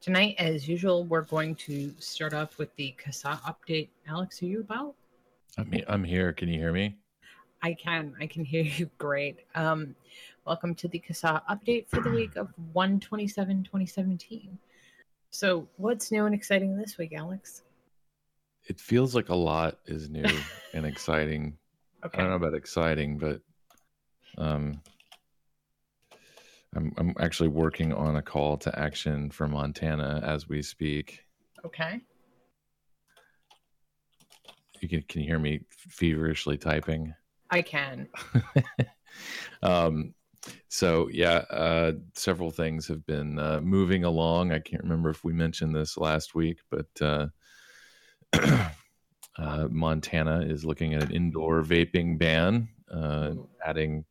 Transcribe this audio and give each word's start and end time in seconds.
Tonight, 0.00 0.36
as 0.38 0.66
usual, 0.66 1.04
we're 1.04 1.20
going 1.20 1.54
to 1.56 1.92
start 1.98 2.32
off 2.32 2.56
with 2.56 2.74
the 2.76 2.94
CASAA 3.04 3.38
update. 3.42 3.90
Alex, 4.08 4.42
are 4.42 4.46
you 4.46 4.60
about? 4.60 4.94
I 5.58 5.64
mean, 5.64 5.84
I'm 5.88 6.02
here. 6.02 6.32
Can 6.32 6.48
you 6.48 6.58
hear 6.58 6.72
me? 6.72 6.96
I 7.62 7.74
can. 7.74 8.14
I 8.18 8.26
can 8.26 8.42
hear 8.42 8.62
you 8.62 8.88
great. 8.98 9.40
Um, 9.54 9.94
welcome 10.46 10.74
to 10.76 10.88
the 10.88 10.98
CASAA 11.06 11.42
update 11.50 11.86
for 11.86 12.00
the 12.00 12.08
week 12.08 12.36
of 12.36 12.48
127 12.72 13.64
2017. 13.64 14.58
So, 15.28 15.68
what's 15.76 16.10
new 16.10 16.24
and 16.24 16.34
exciting 16.34 16.78
this 16.78 16.96
week, 16.96 17.12
Alex? 17.12 17.60
It 18.68 18.80
feels 18.80 19.14
like 19.14 19.28
a 19.28 19.34
lot 19.34 19.80
is 19.84 20.08
new 20.08 20.24
and 20.72 20.86
exciting. 20.86 21.58
Okay. 22.06 22.16
I 22.16 22.22
don't 22.22 22.30
know 22.30 22.36
about 22.36 22.54
exciting, 22.54 23.18
but 23.18 23.42
um, 24.38 24.80
I'm 26.74 26.92
I'm 26.96 27.14
actually 27.18 27.48
working 27.48 27.92
on 27.92 28.16
a 28.16 28.22
call 28.22 28.56
to 28.58 28.78
action 28.78 29.30
for 29.30 29.48
Montana 29.48 30.20
as 30.24 30.48
we 30.48 30.62
speak. 30.62 31.24
Okay. 31.64 32.00
You 34.80 34.88
can 34.88 35.02
can 35.02 35.20
you 35.22 35.26
hear 35.26 35.38
me 35.38 35.60
feverishly 35.70 36.56
typing? 36.56 37.14
I 37.50 37.62
can. 37.62 38.08
um, 39.62 40.14
so 40.68 41.08
yeah, 41.12 41.44
uh, 41.50 41.92
several 42.14 42.50
things 42.50 42.86
have 42.86 43.04
been 43.04 43.38
uh, 43.38 43.60
moving 43.60 44.04
along. 44.04 44.52
I 44.52 44.60
can't 44.60 44.82
remember 44.84 45.10
if 45.10 45.24
we 45.24 45.32
mentioned 45.32 45.74
this 45.74 45.98
last 45.98 46.34
week, 46.36 46.60
but 46.70 46.86
uh, 47.00 47.26
uh 49.38 49.68
Montana 49.70 50.42
is 50.42 50.64
looking 50.64 50.94
at 50.94 51.02
an 51.02 51.10
indoor 51.10 51.62
vaping 51.62 52.16
ban, 52.16 52.68
uh, 52.90 53.32
adding 53.64 54.04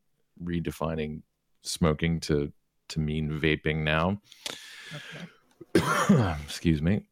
redefining 0.43 1.21
smoking 1.61 2.19
to 2.21 2.51
to 2.89 2.99
mean 2.99 3.29
vaping 3.29 3.77
now. 3.83 4.19
Okay. 5.75 6.33
Excuse 6.43 6.81
me. 6.81 7.03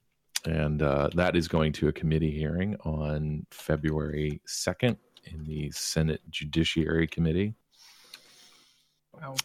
And 0.46 0.82
uh, 0.82 1.10
that 1.14 1.36
is 1.36 1.48
going 1.48 1.74
to 1.74 1.88
a 1.88 1.92
committee 1.92 2.32
hearing 2.32 2.76
on 2.78 3.46
February 3.52 4.42
2nd 4.48 4.98
in 5.26 5.44
the 5.44 5.70
Senate 5.72 6.22
Judiciary 6.30 7.06
Committee. 7.08 7.54
Wow. 9.14 9.36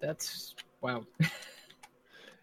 That's 0.00 0.54
wow. 0.80 1.04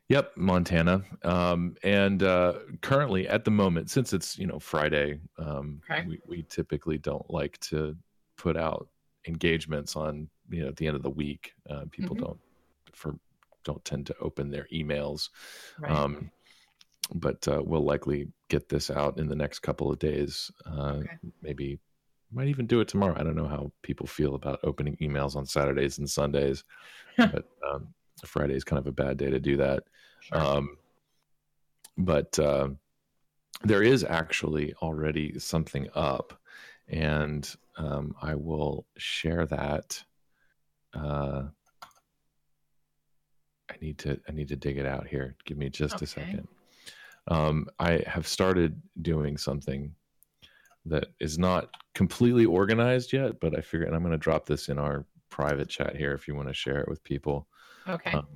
Yep, 0.10 0.34
Montana. 0.36 1.02
Um, 1.24 1.76
and 1.82 2.22
uh, 2.22 2.54
currently, 2.82 3.28
at 3.28 3.46
the 3.46 3.52
moment, 3.52 3.90
since 3.90 4.14
it's 4.14 4.38
you 4.38 4.46
know 4.46 4.60
Friday, 4.60 5.20
um, 5.40 5.82
Okay. 5.90 6.06
we, 6.06 6.20
we 6.28 6.44
typically 6.50 6.98
don't 6.98 7.28
like 7.32 7.58
to 7.62 7.96
put 8.38 8.58
out 8.58 8.90
engagements 9.26 9.96
on 9.96 10.30
you 10.50 10.62
know 10.62 10.68
at 10.70 10.76
the 10.76 10.88
end 10.88 10.96
of 10.96 11.04
the 11.04 11.10
week. 11.10 11.54
Uh, 11.70 11.86
people 11.92 12.16
Mhm. 12.16 12.20
don't 12.22 12.40
for 12.94 13.16
don't 13.64 13.84
tend 13.86 14.06
to 14.08 14.16
open 14.20 14.50
their 14.52 14.68
emails. 14.74 15.30
right. 15.80 15.92
Um, 15.92 16.32
but 17.14 17.48
uh, 17.48 17.62
we'll 17.64 17.84
likely 17.84 18.28
get 18.50 18.70
this 18.70 18.90
out 18.90 19.18
in 19.20 19.28
the 19.28 19.36
next 19.36 19.60
couple 19.60 19.92
of 19.92 20.00
days. 20.00 20.52
Uh, 20.66 20.98
Okay. 21.04 21.18
Maybe 21.42 21.80
might 22.32 22.48
even 22.48 22.66
do 22.66 22.80
it 22.80 22.88
tomorrow. 22.88 23.16
I 23.18 23.24
don't 23.24 23.36
know 23.36 23.48
how 23.48 23.72
people 23.84 24.08
feel 24.08 24.36
about 24.36 24.60
opening 24.64 24.98
emails 24.98 25.36
on 25.36 25.46
Saturdays 25.46 25.98
and 26.00 26.10
Sundays, 26.10 26.64
but 27.18 27.46
um, 27.72 27.94
Friday 28.26 28.56
is 28.56 28.64
kind 28.64 28.80
of 28.80 28.88
a 28.88 28.92
bad 28.92 29.18
day 29.18 29.30
to 29.30 29.40
do 29.40 29.56
that. 29.58 29.84
Sure. 30.22 30.38
Um, 30.40 30.78
but 31.98 32.38
uh, 32.40 32.70
there 33.64 33.84
is 33.84 34.04
actually 34.04 34.74
already 34.82 35.38
something 35.40 35.88
up, 35.94 36.34
and 36.88 37.54
um, 37.78 38.16
I 38.22 38.36
will 38.36 38.86
share 38.98 39.46
that. 39.48 40.04
Uh, 40.94 41.44
I 43.72 43.76
need 43.82 43.98
to 44.00 44.20
I 44.28 44.32
need 44.32 44.50
to 44.50 44.56
dig 44.56 44.78
it 44.78 44.86
out 44.86 45.08
here. 45.08 45.36
Give 45.46 45.58
me 45.58 45.70
just 45.70 45.96
Okay. 45.96 46.04
a 46.04 46.08
second. 46.08 46.48
Um, 47.28 47.68
I 47.80 48.04
have 48.06 48.28
started 48.28 48.80
doing 49.02 49.38
something 49.38 49.94
that 50.86 51.08
is 51.20 51.40
not 51.40 51.70
completely 51.96 52.46
organized 52.46 53.14
yet, 53.14 53.40
but 53.40 53.58
I 53.58 53.62
figure, 53.62 53.86
and 53.86 53.96
I'm 53.96 54.02
going 54.02 54.12
to 54.12 54.18
drop 54.18 54.46
this 54.46 54.68
in 54.68 54.78
our 54.78 55.06
private 55.30 55.70
chat 55.70 55.96
here 55.96 56.14
if 56.14 56.28
you 56.28 56.36
want 56.36 56.50
to 56.50 56.54
share 56.54 56.80
it 56.80 56.90
with 56.90 57.04
people. 57.04 57.48
okay. 57.88 58.12
Um, 58.12 58.28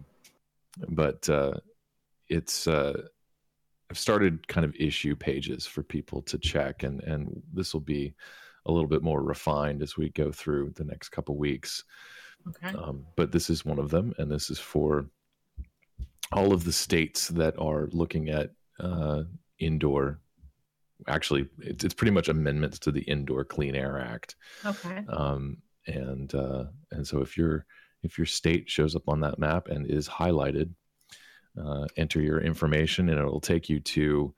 but 0.90 1.28
uh, 1.30 1.54
it's 2.30 2.68
uh, 2.68 3.02
I've 3.90 3.98
started 3.98 4.48
kind 4.48 4.66
of 4.66 4.76
issue 4.76 5.16
pages 5.16 5.66
for 5.66 5.84
people 5.84 6.22
to 6.24 6.38
check, 6.38 6.84
and 6.84 7.02
and 7.04 7.42
this 7.54 7.74
will 7.74 7.82
be 7.82 8.14
a 8.66 8.72
little 8.72 8.90
bit 8.90 9.02
more 9.02 9.24
refined 9.24 9.82
as 9.82 9.96
we 9.96 10.10
go 10.10 10.32
through 10.32 10.72
the 10.76 10.84
next 10.84 11.10
couple 11.10 11.38
weeks. 11.38 11.84
okay. 12.48 12.76
Um, 12.78 13.06
but 13.16 13.32
this 13.32 13.50
is 13.50 13.66
one 13.66 13.80
of 13.80 13.90
them, 13.90 14.14
and 14.18 14.30
this 14.30 14.50
is 14.50 14.60
for 14.60 15.10
all 16.32 16.54
of 16.54 16.64
the 16.64 16.74
states 16.74 17.30
that 17.30 17.58
are 17.58 17.88
looking 17.92 18.30
at 18.30 18.52
uh, 18.80 19.24
indoor. 19.60 20.20
Actually, 21.08 21.48
it's, 21.60 21.84
it's 21.84 21.94
pretty 21.94 22.12
much 22.12 22.28
amendments 22.28 22.80
to 22.80 22.92
the 22.92 23.02
Indoor 23.02 23.46
Clean 23.46 23.76
Air 23.76 24.00
Act 24.00 24.36
okay. 24.66 25.06
um, 25.10 25.58
and 25.86 26.34
uh, 26.36 26.66
and 26.92 27.08
so 27.08 27.22
if 27.22 27.38
your 27.38 27.66
if 28.04 28.18
your 28.18 28.26
state 28.26 28.70
shows 28.70 28.96
up 28.96 29.08
on 29.08 29.20
that 29.22 29.40
map 29.40 29.68
and 29.70 29.90
is 29.90 30.08
highlighted, 30.08 30.70
uh, 31.64 31.88
enter 31.98 32.22
your 32.22 32.40
information 32.40 33.10
and 33.10 33.20
it'll 33.20 33.42
take 33.42 33.70
you 33.70 33.80
to. 33.80 34.34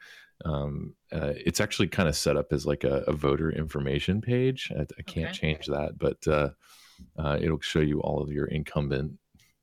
Um, 0.46 0.96
uh, 1.12 1.34
it's 1.36 1.60
actually 1.60 1.90
kind 1.90 2.08
of 2.08 2.16
set 2.16 2.38
up 2.38 2.54
as 2.54 2.66
like 2.66 2.86
a, 2.86 3.04
a 3.08 3.12
voter 3.14 3.52
information 3.52 4.22
page. 4.22 4.72
I, 4.78 4.84
I 4.98 5.02
can't 5.06 5.32
Okay. 5.32 5.32
change 5.32 5.66
that, 5.68 5.98
but 5.98 6.26
uh, 6.28 6.52
uh, 7.18 7.38
it'll 7.42 7.60
show 7.60 7.80
you 7.80 8.02
all 8.02 8.22
of 8.22 8.32
your 8.32 8.46
incumbent 8.46 9.14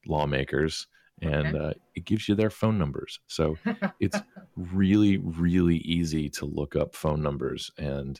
lawmakers, 0.06 0.86
and 1.22 1.54
Okay. 1.54 1.56
uh, 1.56 1.72
it 1.94 2.04
gives 2.04 2.28
you 2.28 2.34
their 2.34 2.50
phone 2.50 2.78
numbers. 2.78 3.20
So 3.26 3.60
it's 4.00 4.22
really 4.56 5.18
really 5.18 5.76
easy 5.78 6.30
to 6.30 6.46
look 6.46 6.76
up 6.76 6.94
phone 6.94 7.20
numbers 7.22 7.70
and 7.76 8.18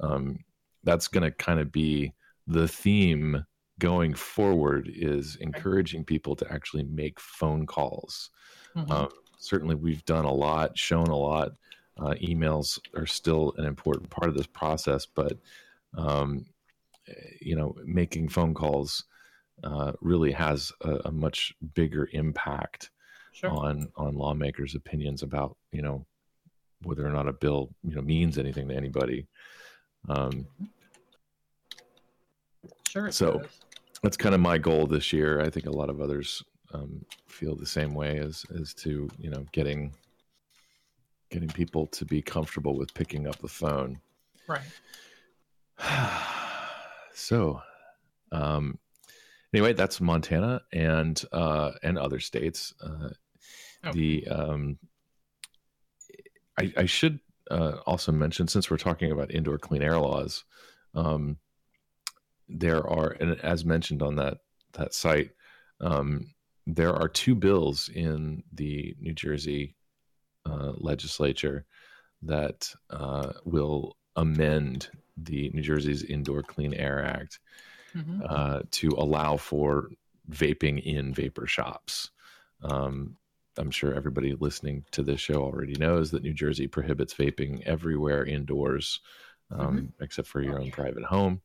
um, 0.00 0.38
that's 0.84 1.08
going 1.08 1.22
to 1.22 1.30
kind 1.30 1.58
of 1.60 1.72
be 1.72 2.12
the 2.46 2.68
theme 2.68 3.42
going 3.78 4.14
forward 4.14 4.90
is 4.92 5.36
encouraging 5.40 6.04
people 6.04 6.34
to 6.36 6.50
actually 6.52 6.84
make 6.84 7.18
phone 7.20 7.66
calls 7.66 8.30
Mhm. 8.74 8.90
um, 8.90 9.08
certainly 9.38 9.74
we've 9.74 10.04
done 10.04 10.24
a 10.24 10.32
lot 10.32 10.76
shown 10.76 11.06
a 11.08 11.16
lot 11.16 11.52
uh, 11.98 12.14
emails 12.22 12.78
are 12.96 13.06
still 13.06 13.54
an 13.56 13.64
important 13.64 14.08
part 14.10 14.28
of 14.28 14.36
this 14.36 14.46
process 14.46 15.06
but 15.06 15.38
um, 15.96 16.44
you 17.40 17.56
know 17.56 17.74
making 17.84 18.28
phone 18.28 18.52
calls 18.54 19.04
uh, 19.64 19.92
really 20.00 20.30
has 20.32 20.70
a, 20.82 20.96
a 21.06 21.10
much 21.10 21.54
bigger 21.74 22.08
impact 22.12 22.90
sure. 23.32 23.50
on 23.50 23.90
on 23.96 24.14
lawmakers' 24.14 24.74
opinions 24.74 25.22
about 25.22 25.56
you 25.72 25.82
know 25.82 26.04
whether 26.82 27.04
or 27.04 27.10
not 27.10 27.26
a 27.26 27.32
bill 27.32 27.70
you 27.82 27.94
know 27.96 28.02
means 28.02 28.38
anything 28.38 28.68
to 28.68 28.74
anybody. 28.76 29.26
Um, 30.08 30.46
Sure. 32.88 33.08
it 33.08 33.12
so- 33.14 33.38
does. 33.38 33.60
That's 34.02 34.16
kind 34.16 34.34
of 34.34 34.40
my 34.40 34.58
goal 34.58 34.86
this 34.86 35.12
year. 35.12 35.40
I 35.40 35.50
think 35.50 35.66
a 35.66 35.70
lot 35.70 35.90
of 35.90 36.00
others 36.00 36.42
um, 36.72 37.04
feel 37.26 37.56
the 37.56 37.66
same 37.66 37.94
way 37.94 38.18
as 38.18 38.44
as 38.60 38.74
to 38.74 39.08
you 39.18 39.30
know 39.30 39.44
getting 39.52 39.94
getting 41.30 41.48
people 41.48 41.86
to 41.86 42.04
be 42.04 42.22
comfortable 42.22 42.76
with 42.76 42.94
picking 42.94 43.26
up 43.26 43.38
the 43.38 43.48
phone. 43.48 44.00
Right. 44.46 44.62
so, 47.14 47.60
um, 48.32 48.78
anyway, 49.52 49.74
that's 49.74 50.00
Montana 50.00 50.62
and 50.72 51.22
uh, 51.32 51.72
and 51.82 51.98
other 51.98 52.20
states. 52.20 52.74
Uh, 52.80 53.10
Okay. 53.84 54.24
The 54.24 54.28
um, 54.28 54.78
I, 56.58 56.72
I 56.76 56.86
should 56.86 57.20
uh, 57.50 57.76
also 57.86 58.12
mention 58.12 58.48
since 58.48 58.70
we're 58.70 58.76
talking 58.76 59.12
about 59.12 59.30
indoor 59.30 59.58
clean 59.58 59.82
air 59.82 59.98
laws, 59.98 60.44
um, 60.94 61.38
there 62.48 62.86
are 62.88 63.16
and 63.20 63.38
as 63.40 63.64
mentioned 63.64 64.02
on 64.02 64.16
that 64.16 64.38
that 64.72 64.94
site, 64.94 65.30
um, 65.80 66.34
there 66.66 66.94
are 66.94 67.08
two 67.08 67.34
bills 67.34 67.88
in 67.88 68.42
the 68.52 68.94
New 69.00 69.14
Jersey 69.14 69.74
uh, 70.46 70.72
legislature 70.76 71.64
that 72.22 72.72
uh, 72.90 73.32
will 73.44 73.96
amend 74.16 74.88
the 75.16 75.50
New 75.50 75.62
Jersey's 75.62 76.02
Indoor 76.02 76.42
Clean 76.42 76.74
Air 76.74 77.04
Act 77.04 77.38
Mhm. 77.96 78.22
uh, 78.28 78.62
to 78.72 78.88
allow 78.98 79.38
for 79.38 79.88
vaping 80.30 80.82
in 80.84 81.14
vapor 81.14 81.46
shops. 81.46 82.10
Um, 82.62 83.16
I'm 83.56 83.70
sure 83.70 83.94
everybody 83.94 84.34
listening 84.34 84.84
to 84.92 85.02
this 85.02 85.20
show 85.20 85.42
already 85.42 85.74
knows 85.74 86.10
that 86.10 86.22
New 86.22 86.34
Jersey 86.34 86.68
prohibits 86.68 87.14
vaping 87.14 87.62
everywhere 87.62 88.24
indoors, 88.24 89.00
um, 89.50 89.92
except 90.00 90.28
for 90.28 90.42
your 90.42 90.58
own 90.60 90.70
private 90.70 91.04
home, 91.04 91.40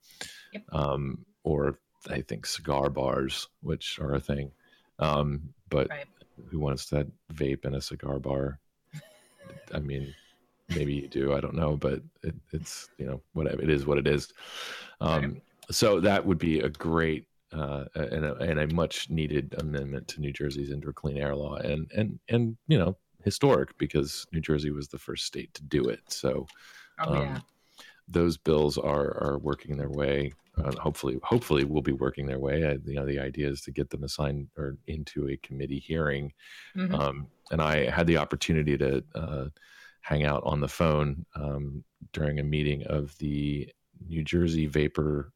Yep. 0.52 0.64
um, 0.72 1.26
or 1.44 1.80
I 2.10 2.22
think 2.22 2.46
cigar 2.46 2.90
bars, 2.90 3.48
which 3.62 4.00
are 4.00 4.16
a 4.16 4.20
thing. 4.20 4.52
Um, 5.00 5.54
but 5.70 5.90
Right. 5.90 6.06
who 6.50 6.60
wants 6.60 6.88
that 6.88 7.08
vape 7.34 7.66
in 7.66 7.76
a 7.76 7.82
cigar 7.82 8.20
bar? 8.20 8.60
I 9.74 9.80
mean, 9.80 10.14
maybe 10.70 10.94
you 10.94 11.08
do. 11.08 11.34
I 11.34 11.40
don't 11.40 11.56
know, 11.56 11.76
but 11.78 12.02
it, 12.24 12.36
it's 12.52 12.90
you 12.98 13.06
know 13.06 13.22
whatever. 13.34 13.62
It 13.62 13.70
is 13.70 13.86
what 13.86 13.98
it 13.98 14.08
is. 14.08 14.32
Um, 15.02 15.42
So 15.72 16.00
that 16.02 16.26
would 16.26 16.38
be 16.38 16.60
a 16.60 16.70
great 16.70 17.26
uh, 17.54 17.86
and, 17.96 18.26
a, 18.26 18.36
and 18.36 18.60
a 18.60 18.68
much 18.74 19.10
needed 19.10 19.56
amendment 19.60 20.08
to 20.10 20.20
New 20.20 20.34
Jersey's 20.34 20.72
indoor 20.72 20.92
clean 20.92 21.18
air 21.18 21.36
law, 21.36 21.56
and 21.56 21.90
and 21.96 22.20
and 22.30 22.58
you 22.68 22.78
know 22.78 22.98
historic 23.24 23.78
because 23.78 24.26
New 24.34 24.42
Jersey 24.42 24.72
was 24.72 24.90
the 24.90 25.00
first 25.00 25.26
state 25.26 25.54
to 25.54 25.64
do 25.64 25.88
it. 25.88 26.02
So, 26.08 26.46
Oh, 27.00 27.14
um, 27.14 27.24
yeah. 27.24 27.40
Those 28.08 28.38
bills 28.38 28.78
are 28.78 29.18
are 29.24 29.38
working 29.40 29.78
their 29.78 29.90
way. 29.90 30.32
Uh, 30.58 30.72
hopefully, 30.80 31.18
hopefully, 31.24 31.64
will 31.66 31.82
be 31.82 31.94
working 31.94 32.28
their 32.28 32.40
way. 32.40 32.64
I, 32.64 32.74
you 32.86 32.94
know, 32.94 33.06
the 33.08 33.20
idea 33.20 33.50
is 33.50 33.62
to 33.62 33.72
get 33.72 33.90
them 33.90 34.04
assigned 34.04 34.50
or 34.56 34.78
into 34.88 35.28
a 35.30 35.38
committee 35.38 35.80
hearing. 35.80 36.32
Mhm. 36.76 36.94
Um, 36.94 37.28
and 37.52 37.60
I 37.62 37.90
had 37.90 38.06
the 38.06 38.18
opportunity 38.18 38.78
to 38.78 39.04
uh, 39.16 39.48
hang 40.02 40.26
out 40.26 40.44
on 40.46 40.60
the 40.60 40.68
phone 40.68 41.26
um, 41.36 41.84
during 42.12 42.40
a 42.40 42.44
meeting 42.44 42.84
of 42.88 43.18
the 43.18 43.68
New 44.08 44.24
Jersey 44.24 44.68
Vapor 44.68 45.32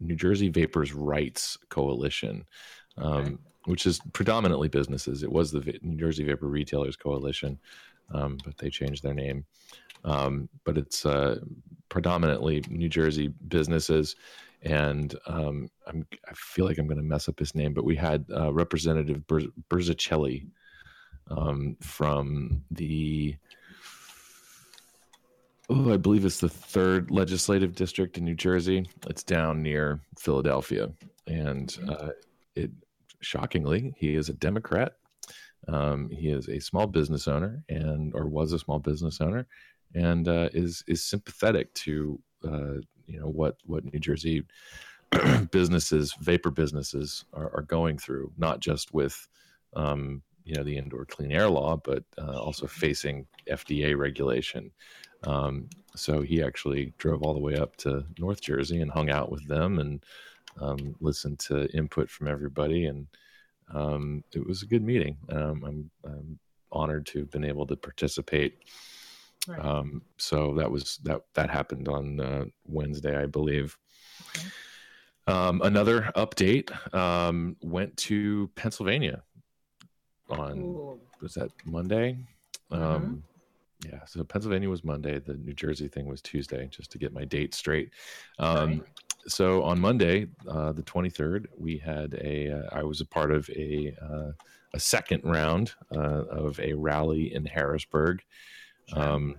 New 0.00 0.16
Jersey 0.16 0.48
Vapors 0.48 0.92
Rights 0.92 1.56
Coalition, 1.68 2.44
um, 2.96 3.14
Okay. 3.20 3.36
which 3.66 3.86
is 3.86 4.00
predominantly 4.12 4.68
businesses. 4.68 5.22
It 5.22 5.30
was 5.30 5.52
the 5.52 5.60
Va- 5.60 5.78
New 5.82 5.96
Jersey 5.96 6.24
Vapor 6.24 6.46
Retailers 6.48 6.96
Coalition, 6.96 7.58
um, 8.12 8.38
but 8.44 8.58
they 8.58 8.70
changed 8.70 9.02
their 9.02 9.14
name. 9.14 9.44
Um, 10.04 10.48
but 10.64 10.76
it's 10.76 11.06
uh, 11.06 11.40
predominantly 11.88 12.62
New 12.68 12.88
Jersey 12.88 13.28
businesses, 13.48 14.16
and 14.62 15.14
um, 15.26 15.68
I 15.86 16.32
feel 16.34 16.66
like 16.66 16.78
I'm 16.78 16.86
going 16.86 16.98
to 16.98 17.02
mess 17.02 17.28
up 17.28 17.38
his 17.38 17.54
name, 17.54 17.72
but 17.74 17.84
we 17.84 17.96
had 17.96 18.24
uh, 18.34 18.52
Representative 18.52 19.26
Ber- 19.26 19.52
Burzichelli 19.70 20.46
um, 21.30 21.76
from 21.80 22.62
the 22.70 23.36
oh, 25.70 25.92
I 25.92 25.96
believe 25.96 26.24
it's 26.24 26.40
the 26.40 26.48
third 26.48 27.10
legislative 27.10 27.74
district 27.74 28.18
in 28.18 28.24
New 28.24 28.34
Jersey. 28.34 28.86
It's 29.08 29.22
down 29.22 29.62
near 29.62 30.00
Philadelphia, 30.18 30.90
and 31.26 31.76
uh, 31.88 32.10
it 32.54 32.70
shockingly 33.20 33.94
he 33.96 34.14
is 34.14 34.28
a 34.28 34.34
Democrat. 34.34 34.96
Um, 35.68 36.10
he 36.10 36.28
is 36.28 36.48
a 36.48 36.60
small 36.60 36.86
business 36.86 37.28
owner, 37.28 37.62
and 37.68 38.14
or 38.14 38.26
was 38.26 38.52
a 38.52 38.58
small 38.58 38.78
business 38.78 39.20
owner, 39.20 39.46
and 39.94 40.28
uh, 40.28 40.48
is 40.52 40.84
is 40.86 41.02
sympathetic 41.02 41.72
to 41.74 42.20
uh, 42.44 42.74
you 43.06 43.20
know 43.20 43.28
what 43.28 43.56
what 43.64 43.84
New 43.84 43.98
Jersey 43.98 44.44
businesses, 45.50 46.14
vapor 46.20 46.50
businesses, 46.50 47.24
are, 47.32 47.50
are 47.54 47.62
going 47.62 47.98
through, 47.98 48.32
not 48.36 48.60
just 48.60 48.92
with 48.92 49.28
um, 49.74 50.22
you 50.44 50.54
know 50.54 50.62
the 50.62 50.76
indoor 50.76 51.04
clean 51.04 51.32
air 51.32 51.48
law, 51.48 51.76
but 51.76 52.04
uh, 52.18 52.38
also 52.38 52.66
facing 52.66 53.26
FDA 53.50 53.96
regulation. 53.96 54.70
Um, 55.24 55.68
so 55.96 56.20
he 56.20 56.42
actually 56.42 56.92
drove 56.98 57.22
all 57.22 57.34
the 57.34 57.40
way 57.40 57.56
up 57.56 57.76
to 57.76 58.04
North 58.18 58.42
Jersey 58.42 58.80
and 58.80 58.90
hung 58.90 59.10
out 59.10 59.30
with 59.30 59.46
them 59.46 59.78
and 59.78 60.04
um, 60.60 60.94
listened 61.00 61.38
to 61.40 61.66
input 61.74 62.10
from 62.10 62.28
everybody, 62.28 62.86
and 62.86 63.06
um, 63.72 64.24
it 64.32 64.46
was 64.46 64.62
a 64.62 64.66
good 64.66 64.82
meeting. 64.82 65.16
Um, 65.30 65.64
I'm, 65.64 65.90
I'm 66.04 66.38
honored 66.70 67.06
to 67.06 67.20
have 67.20 67.30
been 67.30 67.44
able 67.44 67.66
to 67.66 67.76
participate. 67.76 68.58
Right. 69.46 69.62
Um, 69.62 70.02
so 70.16 70.54
that 70.54 70.70
was 70.70 70.98
that 71.04 71.20
that 71.34 71.50
happened 71.50 71.88
on 71.88 72.20
uh, 72.20 72.44
Wednesday, 72.66 73.16
I 73.16 73.26
believe. 73.26 73.76
Okay. 74.28 74.48
Um, 75.26 75.62
another 75.62 76.10
update 76.16 76.70
um, 76.94 77.56
went 77.62 77.96
to 77.98 78.50
Pennsylvania 78.56 79.22
on 80.28 80.58
Ooh. 80.58 81.00
was 81.20 81.34
that 81.34 81.50
Monday? 81.64 82.18
Um, 82.70 83.22
yeah, 83.84 84.04
so 84.06 84.24
Pennsylvania 84.24 84.68
was 84.68 84.82
Monday. 84.82 85.18
The 85.18 85.34
New 85.34 85.52
Jersey 85.52 85.88
thing 85.88 86.06
was 86.06 86.22
Tuesday, 86.22 86.66
just 86.70 86.90
to 86.92 86.98
get 86.98 87.12
my 87.12 87.24
date 87.24 87.54
straight. 87.54 87.90
Um, 88.38 88.80
Right. 88.80 88.82
So 89.26 89.62
on 89.62 89.80
Monday, 89.80 90.26
uh, 90.48 90.72
the 90.72 90.82
23rd, 90.82 91.46
we 91.56 91.78
had 91.78 92.14
a. 92.14 92.52
Uh, 92.52 92.78
I 92.78 92.82
was 92.82 93.00
a 93.00 93.06
part 93.06 93.30
of 93.30 93.48
a 93.50 93.94
uh, 94.02 94.32
a 94.74 94.80
second 94.80 95.22
round 95.24 95.72
uh, 95.94 96.24
of 96.24 96.58
a 96.60 96.72
rally 96.74 97.32
in 97.34 97.46
Harrisburg, 97.46 98.22
um, 98.92 99.36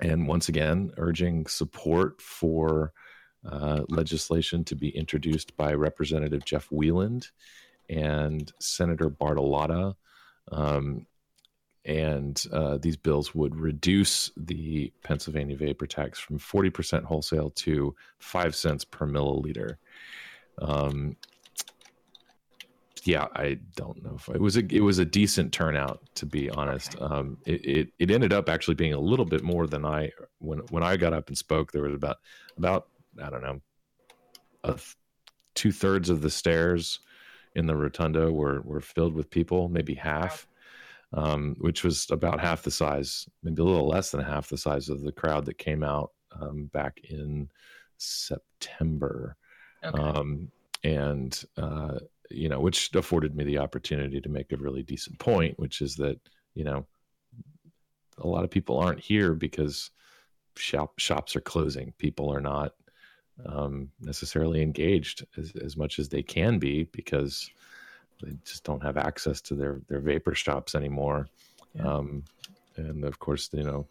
and 0.00 0.26
once 0.26 0.48
again 0.48 0.90
urging 0.96 1.46
support 1.46 2.20
for 2.20 2.92
uh, 3.48 3.82
legislation 3.88 4.64
to 4.64 4.74
be 4.74 4.88
introduced 4.88 5.56
by 5.56 5.72
Representative 5.72 6.44
Jeff 6.44 6.68
Wheeland 6.70 7.30
and 7.88 8.52
Senator 8.58 9.08
Bartolotta. 9.08 9.94
Um, 10.50 11.06
and 11.86 12.44
uh, 12.52 12.78
these 12.78 12.96
bills 12.96 13.34
would 13.34 13.56
reduce 13.56 14.32
the 14.36 14.92
Pennsylvania 15.04 15.56
vapor 15.56 15.86
tax 15.86 16.18
from 16.18 16.38
40% 16.38 17.04
wholesale 17.04 17.50
to 17.50 17.94
5 18.18 18.54
cents 18.54 18.84
per 18.84 19.06
milliliter. 19.06 19.76
Um, 20.60 21.16
yeah, 23.04 23.28
I 23.36 23.58
don't 23.76 24.02
know 24.02 24.16
if 24.16 24.28
it 24.28 24.40
was 24.40 24.56
a 24.56 24.64
it 24.68 24.80
was 24.80 24.98
a 24.98 25.04
decent 25.04 25.52
turnout 25.52 26.00
to 26.16 26.26
be 26.26 26.50
honest. 26.50 27.00
Um, 27.00 27.38
it, 27.46 27.64
it 27.64 27.88
it 28.00 28.10
ended 28.10 28.32
up 28.32 28.48
actually 28.48 28.74
being 28.74 28.94
a 28.94 28.98
little 28.98 29.24
bit 29.24 29.44
more 29.44 29.68
than 29.68 29.84
I 29.84 30.10
when 30.38 30.58
when 30.70 30.82
I 30.82 30.96
got 30.96 31.12
up 31.12 31.28
and 31.28 31.38
spoke. 31.38 31.70
There 31.70 31.82
was 31.82 31.94
about 31.94 32.16
about 32.58 32.88
I 33.22 33.30
don't 33.30 33.42
know, 33.42 33.60
a 34.64 34.80
two 35.54 35.70
thirds 35.70 36.10
of 36.10 36.20
the 36.20 36.30
stairs 36.30 36.98
in 37.54 37.66
the 37.66 37.76
rotunda 37.76 38.32
were 38.32 38.60
were 38.62 38.80
filled 38.80 39.14
with 39.14 39.30
people, 39.30 39.68
maybe 39.68 39.94
half, 39.94 40.48
um, 41.12 41.56
which 41.60 41.84
was 41.84 42.06
about 42.10 42.40
half 42.40 42.62
the 42.62 42.70
size, 42.70 43.28
maybe 43.42 43.62
a 43.62 43.64
little 43.64 43.88
less 43.88 44.10
than 44.10 44.22
half 44.22 44.48
the 44.48 44.58
size 44.58 44.88
of 44.88 45.02
the 45.02 45.12
crowd 45.12 45.44
that 45.46 45.58
came 45.58 45.82
out 45.82 46.10
um, 46.40 46.66
back 46.72 47.00
in 47.08 47.48
September 47.96 49.36
Okay. 49.84 49.98
um, 49.98 50.50
and 50.84 51.44
uh, 51.56 51.98
you 52.30 52.48
know, 52.48 52.60
which 52.60 52.94
afforded 52.94 53.36
me 53.36 53.44
the 53.44 53.58
opportunity 53.58 54.20
to 54.20 54.28
make 54.28 54.52
a 54.52 54.56
really 54.56 54.82
decent 54.82 55.18
point, 55.18 55.58
which 55.58 55.80
is 55.80 55.96
that 55.96 56.18
you 56.54 56.64
know, 56.64 56.86
a 58.18 58.26
lot 58.26 58.44
of 58.44 58.50
people 58.50 58.78
aren't 58.78 59.00
here 59.00 59.34
because 59.34 59.90
shop 60.56 60.98
shops 60.98 61.36
are 61.36 61.40
closing. 61.40 61.92
People 61.98 62.32
are 62.32 62.40
not 62.40 62.72
um, 63.44 63.90
necessarily 64.00 64.62
engaged 64.62 65.24
as, 65.36 65.52
as 65.62 65.76
much 65.76 65.98
as 65.98 66.08
they 66.08 66.22
can 66.22 66.58
be 66.58 66.84
because 66.84 67.50
they 68.22 68.32
just 68.44 68.64
don't 68.64 68.82
have 68.82 68.96
access 68.96 69.40
to 69.42 69.54
their 69.54 69.80
their 69.88 70.00
vapor 70.00 70.34
shops 70.34 70.74
anymore. 70.74 71.28
Yeah. 71.74 71.94
Um, 71.94 72.24
and 72.76 73.04
of 73.04 73.18
course, 73.18 73.48
you 73.52 73.64
know, 73.64 73.86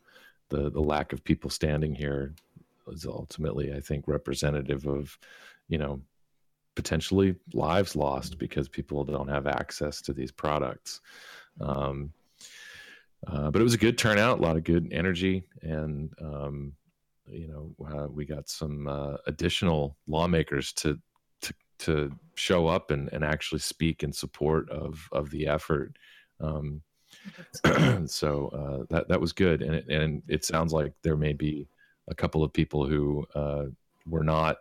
the 0.50 0.69
the 0.69 0.81
lack 0.81 1.13
of 1.13 1.24
people 1.24 1.50
standing 1.50 1.94
here 1.95 2.33
is 2.88 3.06
ultimately, 3.06 3.74
I 3.74 3.80
think, 3.80 4.07
representative 4.07 4.86
of 4.88 5.18
you 5.68 5.77
know 5.77 6.01
potentially 6.75 7.36
lives 7.54 7.95
lost 7.95 8.38
because 8.38 8.68
people 8.68 9.04
don't 9.04 9.30
have 9.30 9.48
access 9.48 10.01
to 10.01 10.13
these 10.13 10.31
products 10.31 11.01
um, 11.62 12.12
uh, 13.27 13.50
but 13.50 13.60
it 13.60 13.63
was 13.63 13.74
a 13.74 13.80
good 13.80 13.98
turnout 13.98 14.39
a 14.39 14.41
lot 14.41 14.58
of 14.58 14.63
good 14.63 14.89
energy 14.91 15.44
and 15.62 16.13
um, 16.22 16.74
you 17.27 17.48
know 17.48 17.88
uh, 17.88 18.08
we 18.08 18.25
got 18.25 18.50
some 18.50 18.88
uh, 18.88 19.15
additional 19.25 19.96
lawmakers 20.08 20.74
to 20.74 21.00
to 21.79 22.12
show 22.36 22.67
up 22.67 22.91
and, 22.91 23.10
and 23.13 23.24
actually 23.24 23.60
speak 23.60 24.03
in 24.03 24.12
support 24.12 24.70
of 24.70 25.08
of 25.12 25.29
the 25.29 25.48
effort 25.48 25.96
um, 26.39 26.82
so 28.08 28.50
uh, 28.50 28.86
that 28.89 29.08
that 29.08 29.20
was 29.20 29.32
good, 29.32 29.62
and 29.62 29.75
it, 29.75 29.88
and 29.89 30.22
it 30.27 30.46
sounds 30.46 30.74
like 30.74 30.94
there 31.01 31.17
may 31.17 31.34
be 31.34 31.67
a 32.08 32.15
couple 32.15 32.44
of 32.44 32.53
people 32.53 32.86
who 32.86 33.25
uh, 33.36 33.65
were 34.08 34.24
not 34.24 34.58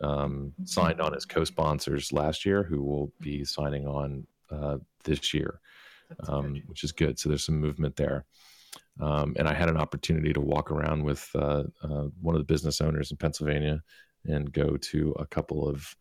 um, 0.00 0.52
signed 0.64 1.00
on 1.00 1.14
as 1.14 1.24
co-sponsors 1.24 2.12
last 2.12 2.44
year 2.44 2.62
who 2.62 2.82
will 2.82 3.12
be 3.20 3.44
signing 3.44 3.86
on 3.86 4.26
uh, 4.50 4.78
this 5.04 5.34
year, 5.34 5.60
um, 6.28 6.62
which 6.66 6.84
is 6.84 6.92
good. 6.92 7.18
So 7.18 7.28
there's 7.28 7.44
some 7.44 7.60
movement 7.60 7.96
there. 7.96 8.24
Um, 9.00 9.34
and 9.38 9.48
I 9.48 9.54
had 9.54 9.68
an 9.68 9.76
opportunity 9.76 10.32
to 10.32 10.40
walk 10.40 10.70
around 10.70 11.02
with 11.02 11.28
uh, 11.34 11.64
uh, 11.82 12.06
one 12.20 12.34
of 12.34 12.40
the 12.40 12.52
business 12.52 12.80
owners 12.80 13.10
in 13.10 13.16
Pennsylvania 13.16 13.82
and 14.24 14.52
go 14.52 14.76
to 14.76 15.14
a 15.18 15.26
couple 15.26 15.68
of 15.68 15.94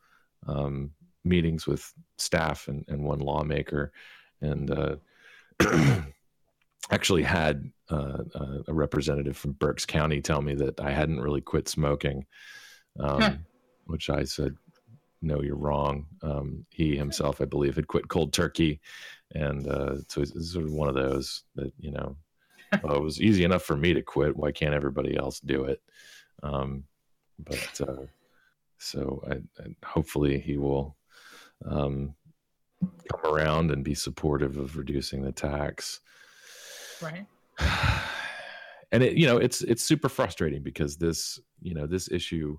um, 0.48 0.92
meetings 1.24 1.66
with 1.68 1.92
staff 2.18 2.68
and, 2.68 2.86
and 2.88 3.04
one 3.04 3.20
lawmaker, 3.20 3.92
and 4.42 4.72
uh, 4.72 4.96
actually 6.92 7.24
had 7.24 7.72
uh, 7.90 8.24
uh, 8.36 8.58
a 8.68 8.74
representative 8.74 9.38
from 9.38 9.54
Berks 9.54 9.86
County 9.86 10.22
tell 10.22 10.42
me 10.42 10.56
that 10.56 10.80
I 10.80 10.92
hadn't 10.92 11.22
really 11.22 11.42
quit 11.42 11.68
smoking, 11.68 12.26
um, 13.00 13.22
Huh. 13.22 13.34
which 13.86 14.10
I 14.10 14.24
said, 14.24 14.56
"No, 15.22 15.42
you're 15.42 15.56
wrong." 15.56 16.06
Um, 16.22 16.66
he 16.70 16.96
himself, 16.96 17.42
I 17.42 17.46
believe, 17.46 17.76
had 17.76 17.88
quit 17.88 18.08
cold 18.10 18.34
turkey, 18.34 18.82
and 19.34 19.68
uh, 19.68 19.96
so 20.08 20.22
it's, 20.22 20.32
it's 20.32 20.54
sort 20.54 20.66
of 20.66 20.74
one 20.74 20.90
of 20.90 20.96
those 20.96 21.44
that 21.56 21.72
you 21.80 21.92
know, 21.92 22.16
well, 22.84 22.96
it 22.96 23.04
was 23.04 23.22
easy 23.22 23.44
enough 23.44 23.64
for 23.64 23.78
me 23.78 23.94
to 23.94 24.02
quit. 24.02 24.36
Why 24.36 24.52
can't 24.52 24.74
everybody 24.74 25.16
else 25.16 25.40
do 25.40 25.66
it? 25.66 25.82
Um, 26.42 26.84
but 27.40 27.82
uh, 27.82 28.06
so 28.84 29.24
I, 29.30 29.34
I, 29.62 29.76
hopefully 29.86 30.40
he 30.40 30.58
will 30.58 30.98
um, 31.66 32.14
come 32.82 33.34
around 33.34 33.72
and 33.72 33.84
be 33.84 33.96
supportive 33.96 34.58
of 34.58 34.78
reducing 34.78 35.24
the 35.24 35.32
tax. 35.32 36.02
Right. 37.02 37.26
and 38.92 39.04
it 39.04 39.14
you 39.14 39.26
know 39.26 39.38
it's 39.38 39.62
it's 39.62 39.84
super 39.84 40.10
frustrating 40.10 40.64
because 40.64 40.98
this 40.98 41.40
you 41.62 41.74
know 41.74 41.88
this 41.88 42.10
issue 42.12 42.58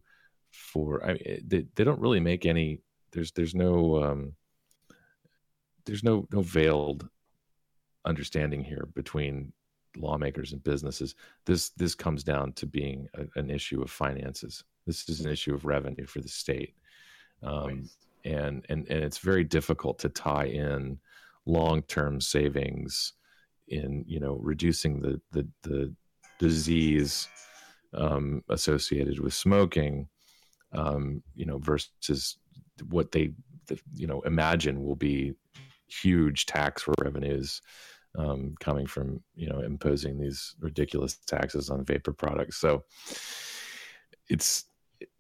for 0.51 1.05
I 1.05 1.15
mean, 1.15 1.45
they, 1.47 1.67
they 1.75 1.85
don't 1.85 2.01
really 2.01 2.21
make 2.21 2.47
any 2.47 2.81
there's 3.13 3.33
there's 3.33 3.55
no 3.55 4.03
um, 4.03 4.33
there's 5.85 6.05
no 6.05 6.27
no 6.33 6.41
veiled 6.43 7.09
understanding 8.05 8.63
here 8.63 8.89
between 8.95 9.53
lawmakers 9.97 10.53
and 10.53 10.63
businesses. 10.65 11.15
This 11.45 11.71
this 11.71 11.95
comes 11.95 12.25
down 12.25 12.53
to 12.55 12.67
being 12.67 13.09
a, 13.15 13.27
an 13.39 13.51
issue 13.51 13.83
of 13.83 13.91
finances. 13.91 14.65
This 14.87 15.09
is 15.09 15.21
an 15.21 15.31
issue 15.31 15.55
of 15.55 15.65
revenue 15.65 16.07
for 16.07 16.21
the 16.21 16.29
state, 16.29 16.75
um, 17.43 17.89
and 18.25 18.65
and 18.69 18.87
and 18.89 19.05
it's 19.05 19.19
very 19.19 19.45
difficult 19.45 19.99
to 20.01 20.09
tie 20.09 20.47
in 20.47 20.99
long 21.47 21.83
term 21.83 22.21
savings 22.21 23.13
in 23.69 24.05
you 24.07 24.21
know 24.21 24.39
reducing 24.43 25.01
the 25.01 25.21
the 25.33 25.49
the 25.63 25.95
disease 26.39 27.29
um, 27.95 28.43
associated 28.49 29.21
with 29.21 29.35
smoking, 29.35 30.09
um, 30.73 31.23
you 31.35 31.47
know, 31.47 31.59
versus 31.59 32.37
what 32.89 33.13
they 33.13 33.33
you 33.95 34.07
know 34.07 34.21
imagine 34.23 34.83
will 34.83 34.97
be 34.97 35.33
huge 35.87 36.47
tax 36.47 36.85
revenues 37.01 37.63
um, 38.17 38.55
coming 38.61 38.87
from 38.87 39.23
you 39.35 39.49
know 39.49 39.61
imposing 39.61 40.19
these 40.19 40.55
ridiculous 40.61 41.17
taxes 41.27 41.71
on 41.71 41.85
vapor 41.85 42.13
products. 42.13 42.57
So 42.57 42.85
it's 44.29 44.65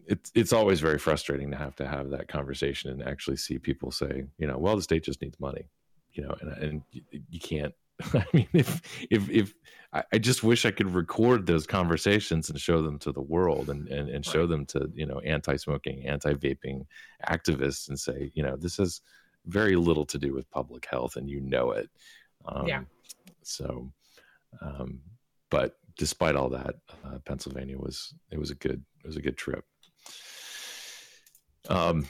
it's 0.06 0.30
it's 0.34 0.52
always 0.52 0.80
very 0.80 0.98
frustrating 0.98 1.50
to 1.50 1.56
have 1.56 1.76
to 1.76 1.86
have 1.86 2.10
that 2.10 2.28
conversation 2.28 2.90
and 2.90 3.08
actually 3.08 3.36
see 3.36 3.58
people 3.58 3.90
say, 3.90 4.24
you 4.38 4.46
know, 4.46 4.58
well, 4.58 4.76
the 4.76 4.82
state 4.82 5.04
just 5.04 5.22
needs 5.22 5.38
money, 5.40 5.68
you 6.12 6.22
know, 6.22 6.34
and 6.40 6.52
and 6.52 6.82
you 6.90 7.40
can't. 7.40 7.74
I 8.14 8.24
mean, 8.32 8.48
if 8.52 8.80
if 9.10 9.30
if 9.30 9.54
I, 9.92 10.18
just 10.18 10.42
wish 10.42 10.66
I 10.66 10.72
could 10.72 10.90
record 10.92 11.46
those 11.46 11.66
conversations 11.66 12.50
and 12.50 12.60
show 12.60 12.82
them 12.82 12.98
to 13.00 13.12
the 13.12 13.22
world 13.22 13.70
and 13.70 13.88
and, 13.88 14.08
and 14.08 14.24
show 14.24 14.40
right. 14.40 14.48
them 14.48 14.66
to 14.66 14.90
you 14.94 15.06
know 15.06 15.20
anti-smoking, 15.20 16.06
anti-vaping 16.06 16.86
activists 17.28 17.88
and 17.88 17.98
say, 17.98 18.32
you 18.34 18.42
know, 18.42 18.56
this 18.56 18.78
has 18.78 19.00
very 19.46 19.76
little 19.76 20.06
to 20.06 20.18
do 20.18 20.32
with 20.32 20.50
public 20.50 20.86
health, 20.86 21.16
and 21.16 21.30
you 21.30 21.40
know 21.40 21.70
it. 21.70 21.88
Um, 22.46 22.66
yeah. 22.66 22.82
So, 23.42 23.90
um, 24.60 25.00
but 25.50 25.76
despite 25.96 26.36
all 26.36 26.48
that, 26.50 26.76
uh, 27.04 27.18
Pennsylvania 27.24 27.78
was 27.78 28.14
it 28.30 28.38
was 28.38 28.50
a 28.50 28.54
good 28.54 28.82
it 29.02 29.06
was 29.06 29.16
a 29.16 29.22
good 29.22 29.36
trip. 29.36 29.64
Um, 31.68 32.06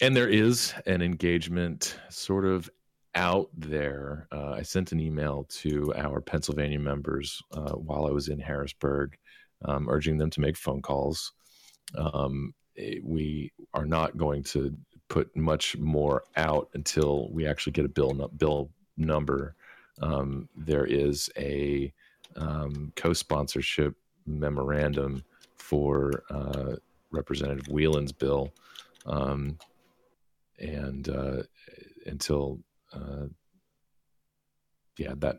and 0.00 0.14
there 0.14 0.28
is 0.28 0.74
an 0.86 1.02
engagement 1.02 1.98
sort 2.10 2.44
of 2.44 2.70
out 3.14 3.48
there. 3.56 4.28
Uh, 4.30 4.50
I 4.50 4.62
sent 4.62 4.92
an 4.92 5.00
email 5.00 5.46
to 5.48 5.92
our 5.96 6.20
Pennsylvania 6.20 6.78
members 6.78 7.42
uh, 7.52 7.72
while 7.72 8.06
I 8.06 8.10
was 8.10 8.28
in 8.28 8.38
Harrisburg, 8.38 9.16
um, 9.64 9.88
urging 9.88 10.18
them 10.18 10.30
to 10.30 10.40
make 10.40 10.56
phone 10.56 10.82
calls. 10.82 11.32
Um, 11.96 12.54
eh, 12.78 12.98
we 13.02 13.52
are 13.72 13.86
not 13.86 14.18
going 14.18 14.42
to 14.44 14.76
put 15.08 15.34
much 15.36 15.76
more 15.78 16.24
out 16.36 16.68
until 16.74 17.30
we 17.32 17.46
actually 17.46 17.72
get 17.72 17.84
a 17.84 17.88
bill 17.88 18.12
bill 18.36 18.70
number. 18.96 19.54
Um, 20.00 20.48
there 20.56 20.84
is 20.84 21.30
a 21.38 21.92
um, 22.36 22.92
co-sponsorship 22.96 23.94
memorandum 24.26 25.24
for 25.56 26.24
uh, 26.30 26.76
Representative 27.10 27.68
Wheeland's 27.68 28.12
bill, 28.12 28.52
um, 29.06 29.58
and 30.58 31.08
uh, 31.08 31.42
until 32.06 32.58
uh, 32.92 33.26
yeah, 34.98 35.14
that 35.18 35.38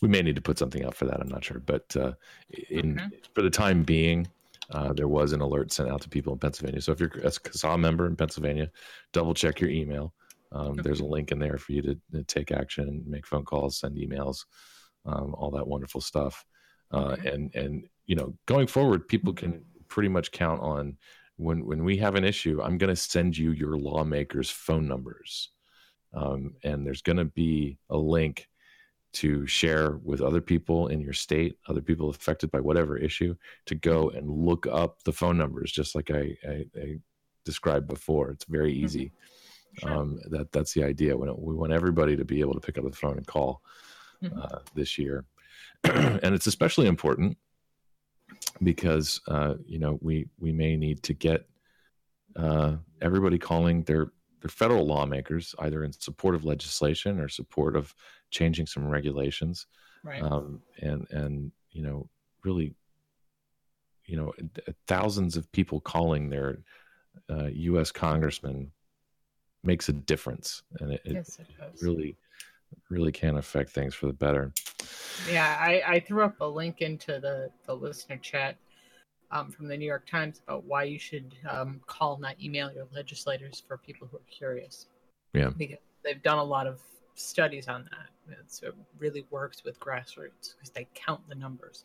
we 0.00 0.08
may 0.08 0.22
need 0.22 0.36
to 0.36 0.42
put 0.42 0.58
something 0.58 0.84
out 0.84 0.94
for 0.94 1.04
that. 1.06 1.20
I'm 1.20 1.28
not 1.28 1.44
sure, 1.44 1.60
but 1.60 1.94
uh, 1.96 2.12
in 2.70 3.00
for 3.34 3.42
the 3.42 3.50
time 3.50 3.82
being, 3.82 4.26
uh, 4.70 4.92
there 4.92 5.08
was 5.08 5.32
an 5.32 5.40
alert 5.40 5.72
sent 5.72 5.88
out 5.88 6.00
to 6.02 6.08
people 6.08 6.32
in 6.32 6.38
Pennsylvania. 6.38 6.80
So 6.80 6.92
if 6.92 7.00
you're 7.00 7.10
a 7.10 7.30
CASAA 7.30 7.78
member 7.78 8.06
in 8.06 8.16
Pennsylvania, 8.16 8.70
double 9.12 9.34
check 9.34 9.60
your 9.60 9.70
email. 9.70 10.12
Um, 10.52 10.72
okay. 10.72 10.82
There's 10.82 11.00
a 11.00 11.06
link 11.06 11.32
in 11.32 11.38
there 11.38 11.58
for 11.58 11.72
you 11.72 11.82
to, 11.82 11.98
to, 12.12 12.24
take 12.24 12.52
action, 12.52 13.02
make 13.06 13.26
phone 13.26 13.44
calls, 13.44 13.78
send 13.78 13.96
emails, 13.96 14.44
um, 15.06 15.34
all 15.34 15.50
that 15.52 15.66
wonderful 15.66 16.00
stuff. 16.00 16.44
Uh, 16.92 17.16
okay. 17.18 17.30
And 17.30 17.54
and 17.54 17.84
you 18.06 18.16
know, 18.16 18.34
going 18.46 18.66
forward, 18.66 19.08
people 19.08 19.32
can 19.32 19.64
pretty 19.88 20.08
much 20.08 20.30
count 20.30 20.60
on 20.60 20.96
when 21.36 21.64
when 21.64 21.84
we 21.84 21.96
have 21.98 22.16
an 22.16 22.24
issue. 22.24 22.60
I'm 22.62 22.78
going 22.78 22.94
to 22.94 22.96
send 22.96 23.36
you 23.36 23.52
your 23.52 23.76
lawmakers' 23.78 24.50
phone 24.50 24.86
numbers, 24.86 25.50
um, 26.12 26.54
and 26.62 26.86
there's 26.86 27.02
going 27.02 27.18
to 27.18 27.24
be 27.24 27.78
a 27.88 27.96
link 27.96 28.48
to 29.12 29.46
share 29.46 29.98
with 30.02 30.22
other 30.22 30.40
people 30.40 30.88
in 30.88 31.00
your 31.00 31.12
state, 31.12 31.58
other 31.68 31.82
people 31.82 32.08
affected 32.08 32.50
by 32.50 32.60
whatever 32.60 32.96
issue, 32.96 33.34
to 33.66 33.74
go 33.74 34.08
and 34.10 34.28
look 34.28 34.66
up 34.66 35.02
the 35.04 35.12
phone 35.12 35.36
numbers, 35.36 35.70
just 35.70 35.94
like 35.94 36.10
I, 36.10 36.34
I, 36.48 36.64
I 36.76 36.98
described 37.44 37.86
before. 37.86 38.30
It's 38.30 38.46
very 38.46 38.72
mm-hmm. 38.72 38.84
easy. 38.84 39.04
Mm-hmm. 39.04 39.41
Sure. 39.78 39.90
Um, 39.90 40.20
that 40.30 40.52
that's 40.52 40.74
the 40.74 40.84
idea. 40.84 41.16
When 41.16 41.34
we 41.38 41.54
want 41.54 41.72
everybody 41.72 42.16
to 42.16 42.24
be 42.24 42.40
able 42.40 42.54
to 42.54 42.60
pick 42.60 42.76
up 42.78 42.84
the 42.84 42.92
phone 42.92 43.16
and 43.16 43.26
call 43.26 43.62
mm-hmm. 44.22 44.38
uh, 44.38 44.58
this 44.74 44.98
year, 44.98 45.24
and 45.84 46.34
it's 46.34 46.46
especially 46.46 46.86
important 46.86 47.36
because 48.62 49.20
uh, 49.28 49.54
you 49.66 49.78
know 49.78 49.98
we 50.02 50.28
we 50.38 50.52
may 50.52 50.76
need 50.76 51.02
to 51.04 51.14
get 51.14 51.48
uh, 52.36 52.76
everybody 53.00 53.38
calling 53.38 53.82
their 53.84 54.12
their 54.40 54.50
federal 54.50 54.86
lawmakers 54.86 55.54
either 55.60 55.84
in 55.84 55.92
support 55.92 56.34
of 56.34 56.44
legislation 56.44 57.20
or 57.20 57.28
support 57.28 57.76
of 57.76 57.94
changing 58.30 58.66
some 58.66 58.86
regulations 58.86 59.66
right. 60.02 60.22
um, 60.22 60.60
and 60.80 61.06
and 61.10 61.52
you 61.70 61.82
know 61.82 62.08
really 62.44 62.74
you 64.04 64.16
know 64.16 64.32
thousands 64.86 65.36
of 65.36 65.50
people 65.52 65.80
calling 65.80 66.28
their 66.28 66.58
uh, 67.30 67.48
U.S. 67.52 67.92
congressman 67.92 68.70
makes 69.64 69.88
a 69.88 69.92
difference, 69.92 70.62
and 70.80 70.92
it, 70.92 71.02
yes, 71.04 71.38
it, 71.38 71.46
it 71.60 71.82
really 71.82 72.16
really 72.88 73.12
can 73.12 73.36
affect 73.36 73.70
things 73.70 73.94
for 73.94 74.06
the 74.06 74.12
better. 74.12 74.52
Yeah, 75.30 75.56
I, 75.60 75.82
I 75.86 76.00
threw 76.00 76.24
up 76.24 76.40
a 76.40 76.46
link 76.46 76.80
into 76.80 77.20
the 77.20 77.50
the 77.66 77.74
listener 77.74 78.16
chat 78.16 78.56
um, 79.30 79.50
from 79.50 79.68
the 79.68 79.76
New 79.76 79.86
York 79.86 80.06
Times 80.08 80.40
about 80.46 80.64
why 80.64 80.84
you 80.84 80.98
should 80.98 81.34
um, 81.48 81.80
call, 81.86 82.18
not 82.18 82.40
email 82.42 82.72
your 82.72 82.86
legislators 82.94 83.62
for 83.66 83.76
people 83.76 84.08
who 84.10 84.18
are 84.18 84.30
curious. 84.30 84.86
Yeah, 85.32 85.50
because 85.56 85.78
they've 86.04 86.22
done 86.22 86.38
a 86.38 86.44
lot 86.44 86.66
of 86.66 86.80
studies 87.14 87.68
on 87.68 87.84
that. 87.90 88.36
So 88.46 88.68
it 88.68 88.74
really 88.98 89.26
works 89.30 89.64
with 89.64 89.78
grassroots 89.80 90.54
because 90.54 90.70
they 90.74 90.86
count 90.94 91.20
the 91.28 91.34
numbers, 91.34 91.84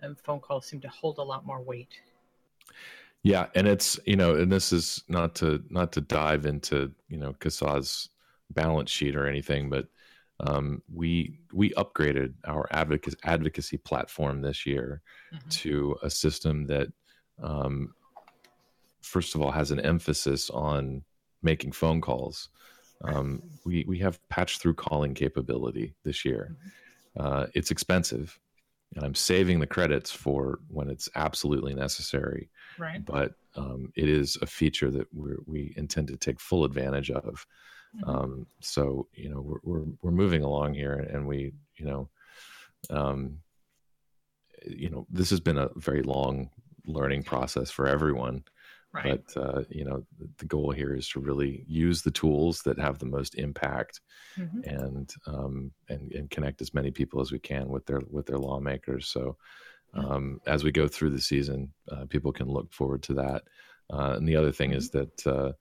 and 0.00 0.18
phone 0.18 0.40
calls 0.40 0.66
seem 0.66 0.80
to 0.80 0.88
hold 0.88 1.18
a 1.18 1.22
lot 1.22 1.46
more 1.46 1.60
weight. 1.60 2.00
Yeah, 3.24 3.46
and 3.56 3.66
it's 3.66 3.98
you 4.06 4.14
know, 4.14 4.36
and 4.36 4.52
this 4.52 4.72
is 4.72 5.02
not 5.08 5.34
to 5.36 5.64
not 5.70 5.90
to 5.92 6.00
dive 6.00 6.46
into 6.46 6.92
you 7.08 7.16
know 7.16 7.32
CASAA's 7.40 8.10
balance 8.50 8.90
sheet 8.90 9.16
or 9.16 9.26
anything, 9.26 9.68
but 9.68 9.88
um, 10.40 10.82
we 10.92 11.40
we 11.52 11.70
upgraded 11.70 12.34
our 12.46 12.68
advocacy 12.70 13.16
advocacy 13.24 13.78
platform 13.78 14.40
this 14.40 14.64
year 14.64 15.02
mm-hmm. 15.34 15.48
to 15.48 15.96
a 16.02 16.10
system 16.10 16.66
that 16.66 16.88
um, 17.42 17.94
first 19.00 19.34
of 19.34 19.40
all 19.40 19.50
has 19.50 19.72
an 19.72 19.80
emphasis 19.80 20.50
on 20.50 21.02
making 21.42 21.72
phone 21.72 22.00
calls 22.00 22.50
um, 23.04 23.42
we 23.64 23.84
we 23.86 23.98
have 23.98 24.26
patch 24.28 24.58
through 24.58 24.74
calling 24.74 25.14
capability 25.14 25.94
this 26.04 26.24
year. 26.24 26.56
Mm-hmm. 27.16 27.26
Uh, 27.26 27.46
it's 27.54 27.70
expensive, 27.70 28.38
and 28.94 29.04
I'm 29.04 29.14
saving 29.14 29.60
the 29.60 29.66
credits 29.66 30.10
for 30.10 30.60
when 30.68 30.88
it's 30.88 31.08
absolutely 31.14 31.74
necessary. 31.74 32.50
Right. 32.78 33.04
But 33.04 33.32
um, 33.56 33.92
it 33.94 34.08
is 34.08 34.36
a 34.42 34.46
feature 34.46 34.90
that 34.90 35.06
we 35.12 35.32
we 35.46 35.74
intend 35.76 36.08
to 36.08 36.16
take 36.16 36.40
full 36.40 36.64
advantage 36.64 37.10
of. 37.10 37.46
Mm-hmm. 37.96 38.10
Um, 38.10 38.46
so 38.60 39.08
you 39.14 39.30
know 39.30 39.40
we're, 39.40 39.60
we're 39.62 39.84
we're 40.02 40.10
moving 40.10 40.42
along 40.42 40.74
here, 40.74 40.94
and 40.94 41.26
we 41.26 41.52
you 41.76 41.86
know, 41.86 42.08
um, 42.90 43.38
you 44.66 44.90
know 44.90 45.06
this 45.10 45.30
has 45.30 45.40
been 45.40 45.58
a 45.58 45.70
very 45.76 46.02
long 46.02 46.50
learning 46.86 47.22
process 47.22 47.70
for 47.70 47.86
everyone. 47.86 48.44
Right. 48.92 49.20
But 49.34 49.42
uh, 49.42 49.62
you 49.70 49.84
know, 49.84 50.04
the, 50.20 50.28
the, 50.38 50.46
goal 50.46 50.70
here 50.70 50.94
is 50.94 51.08
to 51.08 51.20
really 51.20 51.64
use 51.66 52.02
the 52.02 52.12
tools 52.12 52.62
that 52.62 52.78
have 52.78 53.00
the 53.00 53.06
most 53.06 53.34
impact, 53.34 54.00
mm-hmm. 54.38 54.60
and 54.62 55.12
um, 55.26 55.72
and 55.88 56.12
and 56.12 56.30
connect 56.30 56.62
as 56.62 56.72
many 56.72 56.92
people 56.92 57.20
as 57.20 57.32
we 57.32 57.40
can 57.40 57.68
with 57.68 57.86
their 57.86 58.02
with 58.08 58.26
their 58.26 58.38
lawmakers. 58.38 59.08
So, 59.08 59.36
um, 59.94 60.40
as 60.46 60.64
we 60.64 60.72
go 60.72 60.88
through 60.88 61.10
the 61.10 61.20
season, 61.20 61.72
uh, 61.90 62.06
people 62.06 62.32
can 62.32 62.48
look 62.48 62.72
forward 62.72 63.02
to 63.04 63.14
that. 63.14 63.44
Uh, 63.92 64.14
and 64.16 64.26
the 64.28 64.36
other 64.36 64.52
thing 64.52 64.70
mm-hmm. 64.70 64.78
is 64.78 64.90
that 64.90 65.26
uh, 65.26 65.52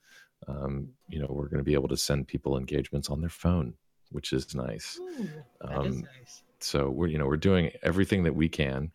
um, 0.47 0.89
you 1.07 1.19
know 1.19 1.27
we're 1.29 1.49
going 1.49 1.59
to 1.59 1.63
be 1.63 1.73
able 1.73 1.89
to 1.89 1.97
send 1.97 2.27
people 2.27 2.57
engagements 2.57 3.09
on 3.09 3.21
their 3.21 3.29
phone, 3.29 3.73
which 4.11 4.33
is 4.33 4.55
nice. 4.55 4.99
Ooh, 4.99 5.29
that 5.61 5.85
is 5.85 5.95
um, 5.95 6.01
nice. 6.01 6.43
So 6.59 6.89
we're 6.89 7.07
you 7.07 7.17
know 7.17 7.27
we're 7.27 7.37
doing 7.37 7.71
everything 7.83 8.23
that 8.23 8.35
we 8.35 8.49
can 8.49 8.91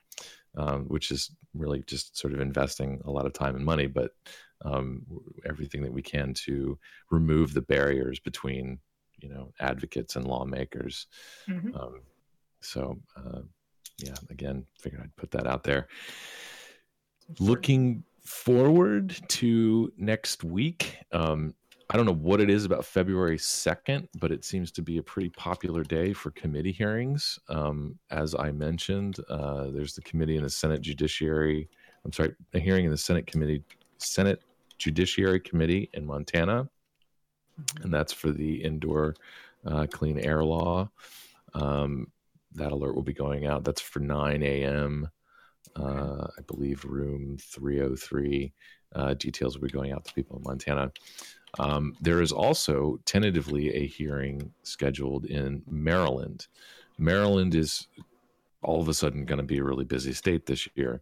um, 0.56 0.84
which 0.86 1.10
is 1.10 1.30
really 1.54 1.82
just 1.86 2.16
sort 2.16 2.32
of 2.32 2.40
investing 2.40 3.00
a 3.04 3.10
lot 3.10 3.26
of 3.26 3.32
time 3.32 3.56
and 3.56 3.64
money, 3.64 3.86
but 3.86 4.12
um, 4.64 5.02
everything 5.46 5.82
that 5.82 5.92
we 5.92 6.02
can 6.02 6.34
to 6.34 6.78
remove 7.10 7.54
the 7.54 7.62
barriers 7.62 8.18
between 8.18 8.78
you 9.18 9.28
know 9.28 9.52
advocates 9.60 10.16
and 10.16 10.26
lawmakers. 10.26 11.06
Mm-hmm. 11.48 11.76
Um, 11.76 12.00
so 12.60 12.98
uh, 13.16 13.40
yeah, 13.98 14.14
again, 14.30 14.64
figured 14.78 15.02
I'd 15.02 15.16
put 15.16 15.30
that 15.32 15.46
out 15.46 15.64
there. 15.64 15.88
Looking 17.38 18.04
forward 18.24 19.18
to 19.28 19.92
next 19.96 20.44
week. 20.44 20.98
Um, 21.12 21.54
I 21.90 21.96
don't 21.96 22.04
know 22.04 22.14
what 22.14 22.40
it 22.40 22.50
is 22.50 22.66
about 22.66 22.84
February 22.84 23.38
2nd, 23.38 24.08
but 24.20 24.30
it 24.30 24.44
seems 24.44 24.70
to 24.72 24.82
be 24.82 24.98
a 24.98 25.02
pretty 25.02 25.30
popular 25.30 25.82
day 25.82 26.12
for 26.12 26.30
committee 26.32 26.72
hearings. 26.72 27.38
Um, 27.48 27.98
as 28.10 28.34
I 28.34 28.52
mentioned, 28.52 29.18
uh, 29.30 29.70
there's 29.70 29.94
the 29.94 30.02
committee 30.02 30.36
in 30.36 30.42
the 30.42 30.50
Senate 30.50 30.82
Judiciary. 30.82 31.68
I'm 32.04 32.12
sorry, 32.12 32.34
a 32.52 32.60
hearing 32.60 32.84
in 32.84 32.90
the 32.90 32.98
Senate 32.98 33.26
Committee, 33.26 33.64
Senate 33.96 34.42
Judiciary 34.76 35.40
Committee 35.40 35.88
in 35.94 36.04
Montana, 36.04 36.68
mm-hmm. 37.60 37.84
and 37.84 37.92
that's 37.92 38.12
for 38.12 38.30
the 38.30 38.62
indoor 38.62 39.14
uh, 39.66 39.86
clean 39.90 40.18
air 40.18 40.44
law. 40.44 40.90
Um, 41.54 42.08
that 42.54 42.72
alert 42.72 42.94
will 42.94 43.02
be 43.02 43.12
going 43.12 43.46
out. 43.46 43.64
That's 43.64 43.80
for 43.80 44.00
9 44.00 44.42
a.m. 44.42 45.08
Uh, 45.76 46.26
I 46.38 46.42
believe 46.46 46.84
room 46.84 47.36
303. 47.40 48.52
Uh, 48.94 49.14
details 49.14 49.54
will 49.54 49.66
be 49.66 49.72
going 49.72 49.92
out 49.92 50.04
to 50.06 50.14
people 50.14 50.36
in 50.38 50.42
Montana. 50.44 50.92
Um, 51.58 51.94
there 52.00 52.20
is 52.20 52.32
also 52.32 52.98
tentatively 53.04 53.74
a 53.74 53.86
hearing 53.86 54.52
scheduled 54.62 55.26
in 55.26 55.62
Maryland. 55.68 56.46
Maryland 56.98 57.54
is 57.54 57.86
all 58.62 58.80
of 58.80 58.88
a 58.88 58.94
sudden 58.94 59.24
going 59.24 59.38
to 59.38 59.44
be 59.44 59.58
a 59.58 59.64
really 59.64 59.84
busy 59.84 60.12
state 60.12 60.46
this 60.46 60.68
year. 60.74 61.00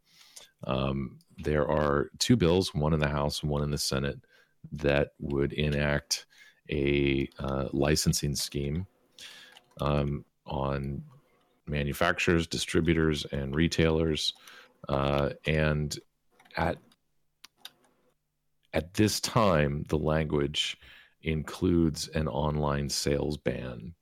Um, 0.64 1.18
there 1.38 1.68
are 1.68 2.10
two 2.18 2.36
bills, 2.36 2.74
one 2.74 2.92
in 2.92 3.00
the 3.00 3.08
House 3.08 3.42
and 3.42 3.50
one 3.50 3.62
in 3.62 3.70
the 3.70 3.78
Senate, 3.78 4.18
that 4.72 5.12
would 5.20 5.52
enact 5.52 6.26
a 6.70 7.28
uh, 7.38 7.68
licensing 7.72 8.34
scheme 8.34 8.86
um, 9.80 10.24
on 10.46 11.02
manufacturers, 11.66 12.46
distributors, 12.46 13.24
and 13.26 13.54
retailers. 13.54 14.34
Uh, 14.88 15.30
and 15.46 15.98
at 16.56 16.78
at 18.72 18.92
this 18.94 19.20
time, 19.20 19.84
the 19.88 19.98
language 19.98 20.78
includes 21.22 22.08
an 22.08 22.28
online 22.28 22.88
sales 22.88 23.36
ban, 23.38 23.94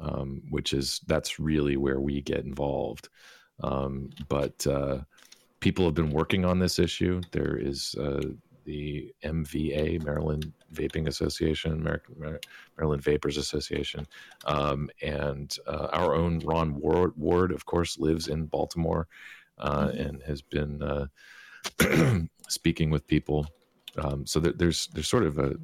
um, 0.00 0.42
which 0.50 0.72
is 0.72 1.00
that's 1.06 1.38
really 1.38 1.76
where 1.76 2.00
we 2.00 2.22
get 2.22 2.44
involved. 2.44 3.08
Um, 3.62 4.10
but 4.28 4.66
uh, 4.66 5.00
people 5.60 5.84
have 5.84 5.94
been 5.94 6.10
working 6.10 6.44
on 6.44 6.58
this 6.58 6.78
issue. 6.78 7.20
There 7.32 7.56
is 7.56 7.94
uh, 7.96 8.22
the 8.68 9.14
MVA, 9.24 10.04
Maryland 10.04 10.52
Vaping 10.74 11.08
Association, 11.08 11.72
American, 11.72 12.38
Maryland 12.76 13.02
Vapors 13.02 13.38
Association, 13.38 14.06
um, 14.44 14.90
and 15.02 15.56
uh, 15.66 15.88
our 15.92 16.14
own 16.14 16.38
Ron 16.40 16.74
Ward, 16.74 17.12
Ward, 17.16 17.50
of 17.52 17.64
course, 17.64 17.98
lives 17.98 18.28
in 18.28 18.44
Baltimore 18.46 19.08
uh, 19.58 19.88
mm-hmm. 19.88 20.00
and 20.00 20.22
has 20.22 20.42
been 20.42 20.82
uh, 20.82 21.06
speaking 22.48 22.90
with 22.90 23.06
people 23.06 23.46
um, 23.98 24.26
so 24.26 24.40
there's 24.40 24.88
there's 24.88 25.08
sort 25.08 25.24
of 25.24 25.38
a, 25.38 25.54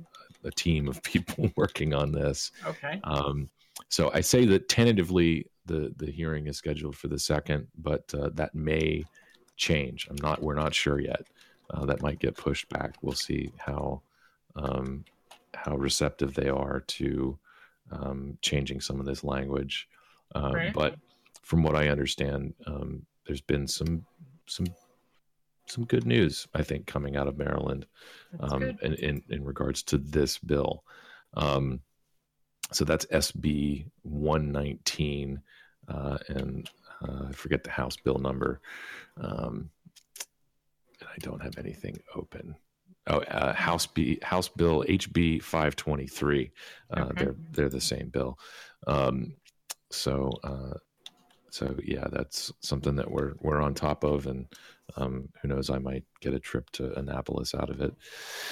a 0.44 0.50
team 0.50 0.88
of 0.88 1.02
people 1.02 1.50
working 1.56 1.94
on 1.94 2.12
this. 2.12 2.52
Okay. 2.66 3.00
Um, 3.04 3.48
so 3.88 4.10
I 4.14 4.20
say 4.20 4.44
that 4.46 4.68
tentatively 4.68 5.46
the 5.66 5.92
the 5.96 6.10
hearing 6.10 6.46
is 6.46 6.56
scheduled 6.56 6.96
for 6.96 7.08
the 7.08 7.18
second, 7.18 7.66
but 7.78 8.12
uh, 8.14 8.30
that 8.34 8.54
may 8.54 9.04
change. 9.56 10.08
I'm 10.10 10.16
not. 10.20 10.42
We're 10.42 10.54
not 10.54 10.74
sure 10.74 11.00
yet. 11.00 11.26
Uh, 11.70 11.86
that 11.86 12.02
might 12.02 12.18
get 12.18 12.36
pushed 12.36 12.68
back. 12.68 12.94
We'll 13.02 13.14
see 13.14 13.52
how 13.58 14.02
um, 14.56 15.04
how 15.54 15.76
receptive 15.76 16.34
they 16.34 16.48
are 16.48 16.80
to 16.80 17.38
um, 17.90 18.38
changing 18.42 18.80
some 18.80 19.00
of 19.00 19.06
this 19.06 19.24
language. 19.24 19.88
Um, 20.34 20.52
right. 20.52 20.72
But 20.72 20.96
from 21.42 21.62
what 21.62 21.76
I 21.76 21.88
understand, 21.88 22.54
um, 22.66 23.04
there's 23.26 23.40
been 23.40 23.66
some 23.66 24.04
some 24.46 24.66
some 25.66 25.84
good 25.84 26.06
news, 26.06 26.46
I 26.54 26.62
think, 26.62 26.86
coming 26.86 27.16
out 27.16 27.26
of 27.26 27.38
Maryland 27.38 27.86
um, 28.40 28.62
in, 28.82 28.94
in, 28.94 29.22
in 29.30 29.44
regards 29.44 29.82
to 29.84 29.98
this 29.98 30.38
bill. 30.38 30.84
Um, 31.34 31.80
so 32.70 32.84
that's 32.84 33.06
SB 33.06 33.86
119, 34.02 35.40
uh, 35.88 36.18
and 36.28 36.70
uh, 37.02 37.26
I 37.28 37.32
forget 37.32 37.64
the 37.64 37.70
House 37.70 37.96
bill 37.96 38.18
number. 38.18 38.60
Um, 39.20 39.70
I 41.14 41.18
don't 41.20 41.42
have 41.42 41.58
anything 41.58 41.98
open. 42.14 42.56
Oh, 43.06 43.18
uh, 43.18 43.54
House 43.54 43.86
B, 43.86 44.18
House 44.22 44.48
Bill 44.48 44.82
HB 44.88 45.42
523. 45.42 46.50
Uh, 46.90 47.00
okay. 47.00 47.24
They're 47.24 47.36
they're 47.52 47.68
the 47.68 47.80
same 47.80 48.08
bill. 48.08 48.38
Um, 48.86 49.34
so 49.90 50.32
uh, 50.42 50.78
so 51.50 51.76
yeah, 51.84 52.06
that's 52.10 52.52
something 52.60 52.96
that 52.96 53.10
we're 53.10 53.34
we're 53.40 53.60
on 53.60 53.74
top 53.74 54.04
of, 54.04 54.26
and 54.26 54.46
um, 54.96 55.28
who 55.40 55.48
knows, 55.48 55.70
I 55.70 55.78
might 55.78 56.04
get 56.20 56.34
a 56.34 56.40
trip 56.40 56.68
to 56.70 56.92
Annapolis 56.98 57.54
out 57.54 57.70
of 57.70 57.80
it. 57.80 57.94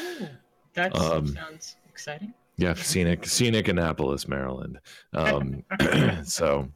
Ooh, 0.01 0.29
that 0.75 0.94
um, 0.96 1.29
sounds 1.29 1.77
exciting. 1.88 2.33
Yeah, 2.59 2.75
scenic, 2.75 3.27
scenic 3.27 3.68
Annapolis, 3.68 4.29
Maryland. 4.29 4.79
Um, 5.14 5.64
so, 6.25 6.68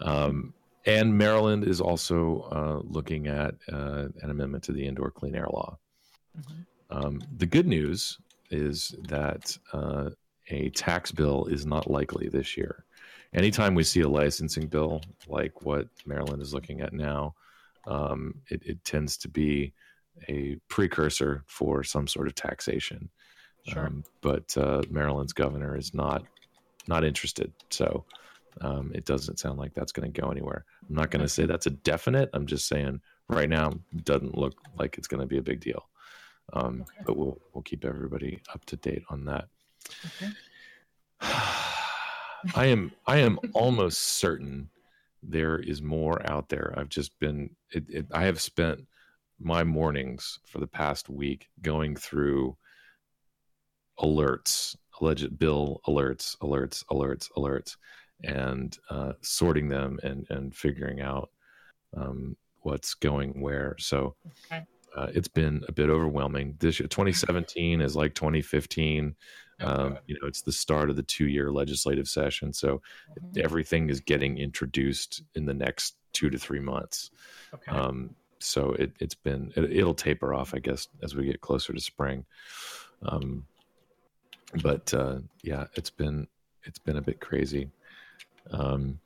um, 0.00 0.54
and 0.84 1.16
Maryland 1.16 1.64
is 1.64 1.80
also 1.80 2.48
uh, 2.50 2.88
looking 2.88 3.28
at 3.28 3.54
uh, 3.72 4.08
an 4.20 4.30
amendment 4.30 4.64
to 4.64 4.72
the 4.72 4.84
indoor 4.84 5.10
clean 5.10 5.34
air 5.34 5.48
law. 5.52 5.78
Mm-hmm. 6.38 6.62
Um, 6.96 7.22
the 7.36 7.46
good 7.46 7.66
news 7.66 8.18
is 8.50 8.94
that 9.08 9.56
uh, 9.72 10.10
a 10.48 10.70
tax 10.70 11.12
bill 11.12 11.46
is 11.46 11.64
not 11.64 11.90
likely 11.90 12.28
this 12.28 12.56
year. 12.56 12.84
Anytime 13.32 13.74
we 13.74 13.84
see 13.84 14.00
a 14.00 14.08
licensing 14.08 14.66
bill 14.66 15.00
like 15.26 15.62
what 15.62 15.88
Maryland 16.04 16.42
is 16.42 16.52
looking 16.52 16.82
at 16.82 16.92
now, 16.92 17.34
um, 17.86 18.34
it, 18.48 18.62
it, 18.64 18.84
tends 18.84 19.16
to 19.16 19.28
be 19.28 19.72
a 20.28 20.56
precursor 20.68 21.42
for 21.46 21.82
some 21.82 22.06
sort 22.06 22.28
of 22.28 22.34
taxation. 22.34 23.08
Sure. 23.66 23.86
Um, 23.86 24.04
but 24.20 24.56
uh, 24.56 24.82
Maryland's 24.90 25.32
governor 25.32 25.76
is 25.76 25.94
not 25.94 26.24
not 26.88 27.04
interested, 27.04 27.52
so 27.70 28.04
um, 28.60 28.92
it 28.94 29.04
doesn't 29.04 29.38
sound 29.38 29.58
like 29.58 29.74
that's 29.74 29.92
going 29.92 30.10
to 30.10 30.20
go 30.20 30.30
anywhere. 30.30 30.64
I'm 30.88 30.94
not 30.94 31.10
going 31.10 31.22
to 31.22 31.28
say 31.28 31.46
that's 31.46 31.66
a 31.66 31.70
definite. 31.70 32.30
I'm 32.32 32.46
just 32.46 32.68
saying 32.68 33.00
right 33.28 33.48
now 33.48 33.70
it 33.70 34.04
doesn't 34.04 34.36
look 34.36 34.54
like 34.78 34.98
it's 34.98 35.08
going 35.08 35.20
to 35.20 35.26
be 35.26 35.38
a 35.38 35.42
big 35.42 35.60
deal. 35.60 35.88
Um, 36.52 36.82
okay. 36.82 37.02
But 37.06 37.16
we'll 37.16 37.40
we'll 37.52 37.62
keep 37.62 37.84
everybody 37.84 38.40
up 38.52 38.64
to 38.66 38.76
date 38.76 39.04
on 39.08 39.24
that. 39.26 39.46
Okay. 40.06 40.32
I 42.54 42.66
am 42.66 42.92
I 43.06 43.18
am 43.18 43.38
almost 43.54 44.00
certain 44.00 44.68
there 45.22 45.58
is 45.58 45.80
more 45.80 46.20
out 46.30 46.48
there. 46.48 46.74
I've 46.76 46.88
just 46.88 47.18
been, 47.20 47.50
it, 47.70 47.84
it, 47.88 48.06
I 48.12 48.24
have 48.24 48.40
spent 48.40 48.84
my 49.38 49.64
mornings 49.64 50.38
for 50.46 50.58
the 50.58 50.66
past 50.66 51.08
week 51.08 51.48
going 51.62 51.96
through 51.96 52.56
alerts, 53.98 54.76
alleged 55.00 55.38
bill 55.38 55.80
alerts, 55.86 56.36
alerts, 56.38 56.84
alerts, 56.86 57.30
alerts, 57.36 57.76
and 58.24 58.78
uh, 58.90 59.12
sorting 59.20 59.68
them 59.68 59.98
and 60.02 60.26
and 60.30 60.54
figuring 60.54 61.00
out 61.00 61.30
um, 61.96 62.36
what's 62.60 62.94
going 62.94 63.40
where. 63.40 63.76
So 63.78 64.14
okay. 64.46 64.64
uh, 64.96 65.08
it's 65.14 65.28
been 65.28 65.64
a 65.68 65.72
bit 65.72 65.88
overwhelming. 65.88 66.56
This 66.58 66.80
year, 66.80 66.88
2017 66.88 67.80
is 67.80 67.96
like 67.96 68.14
2015. 68.14 69.14
Um, 69.60 69.98
you 70.06 70.18
know, 70.20 70.26
it's 70.26 70.42
the 70.42 70.50
start 70.50 70.90
of 70.90 70.96
the 70.96 71.04
two-year 71.04 71.52
legislative 71.52 72.08
session, 72.08 72.52
so 72.52 72.82
mm-hmm. 73.10 73.40
everything 73.44 73.90
is 73.90 74.00
getting 74.00 74.38
introduced 74.38 75.22
in 75.36 75.46
the 75.46 75.54
next 75.54 75.94
two 76.12 76.30
to 76.30 76.38
three 76.38 76.58
months. 76.58 77.10
Okay. 77.54 77.70
Um, 77.70 78.16
so 78.40 78.72
it, 78.72 78.92
has 79.00 79.14
been 79.14 79.52
it, 79.54 79.84
will 79.84 79.94
taper 79.94 80.34
off, 80.34 80.52
I 80.52 80.58
guess, 80.58 80.88
as 81.02 81.14
we 81.14 81.24
get 81.26 81.40
closer 81.40 81.72
to 81.72 81.80
spring. 81.80 82.24
Um, 83.02 83.46
but 84.62 84.92
uh, 84.92 85.18
yeah, 85.42 85.66
it's 85.74 85.90
been 85.90 86.26
it's 86.64 86.78
been 86.78 86.96
a 86.96 87.02
bit 87.02 87.20
crazy. 87.20 87.70
Um, 88.50 88.98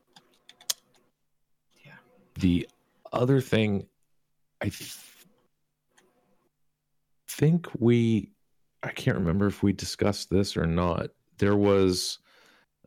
yeah. 1.84 1.92
The 2.38 2.68
other 3.12 3.40
thing, 3.40 3.86
I 4.60 4.68
th- 4.68 4.96
think 7.28 7.68
we 7.78 8.30
I 8.82 8.90
can't 8.90 9.18
remember 9.18 9.46
if 9.46 9.62
we 9.62 9.72
discussed 9.72 10.30
this 10.30 10.56
or 10.56 10.66
not. 10.66 11.10
There 11.38 11.56
was 11.56 12.18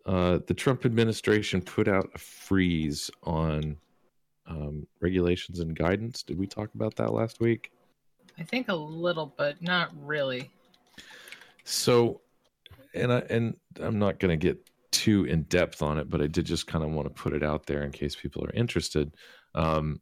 uh, 0.06 0.40
the 0.48 0.54
Trump 0.54 0.86
administration 0.86 1.62
put 1.62 1.88
out 1.88 2.10
a 2.16 2.18
freeze 2.18 3.12
on 3.24 3.76
um, 4.48 4.88
regulations 5.02 5.60
and 5.60 5.76
guidance. 5.76 6.24
Did 6.24 6.40
we 6.40 6.48
talk 6.48 6.74
about 6.74 6.96
that 6.96 7.14
last 7.14 7.40
week? 7.40 7.72
I 8.40 8.44
think 8.44 8.70
a 8.70 8.76
little, 8.76 9.34
but 9.38 9.62
not 9.62 9.92
really. 10.02 10.50
So, 11.66 12.22
and 12.94 13.12
I 13.12 13.20
and 13.30 13.58
I'm 13.82 14.00
not 14.00 14.20
going 14.20 14.40
to 14.40 14.48
get 14.48 14.69
too 14.92 15.26
in 15.26 15.44
depth 15.44 15.82
on 15.82 15.98
it, 15.98 16.10
but 16.10 16.22
I 16.22 16.28
did 16.28 16.46
just 16.46 16.68
kind 16.68 16.84
of 16.84 16.92
want 16.92 17.08
to 17.08 17.22
put 17.22 17.34
it 17.34 17.44
out 17.44 17.66
there 17.66 17.84
in 17.84 17.92
case 17.92 18.16
people 18.16 18.44
are 18.46 18.54
interested. 18.54 19.16
Um, 19.56 20.02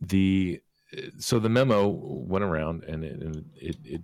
the 0.00 0.60
so 1.18 1.38
the 1.38 1.48
memo 1.48 1.88
went 1.88 2.44
around 2.44 2.84
and 2.84 3.04
it, 3.04 3.44
it, 3.56 3.76
it 3.84 4.02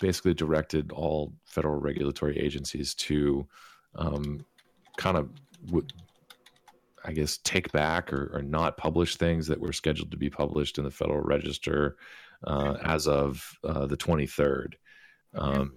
basically 0.00 0.34
directed 0.34 0.92
all 0.92 1.32
federal 1.44 1.76
regulatory 1.76 2.38
agencies 2.38 2.94
to 2.94 3.46
um, 3.94 4.44
kind 4.96 5.16
of, 5.16 5.30
I 7.04 7.12
guess, 7.12 7.38
take 7.38 7.72
back 7.72 8.12
or, 8.12 8.30
or, 8.34 8.42
not 8.42 8.76
publish 8.76 9.16
things 9.16 9.46
that 9.46 9.60
were 9.60 9.72
scheduled 9.72 10.10
to 10.10 10.16
be 10.16 10.28
published 10.28 10.76
in 10.76 10.84
the 10.84 10.90
Federal 10.90 11.20
Register 11.20 11.96
uh, 12.44 12.76
as 12.84 13.08
of 13.08 13.56
uh, 13.64 13.86
the 13.86 13.96
23rd. 13.96 14.74
Um, 15.34 15.72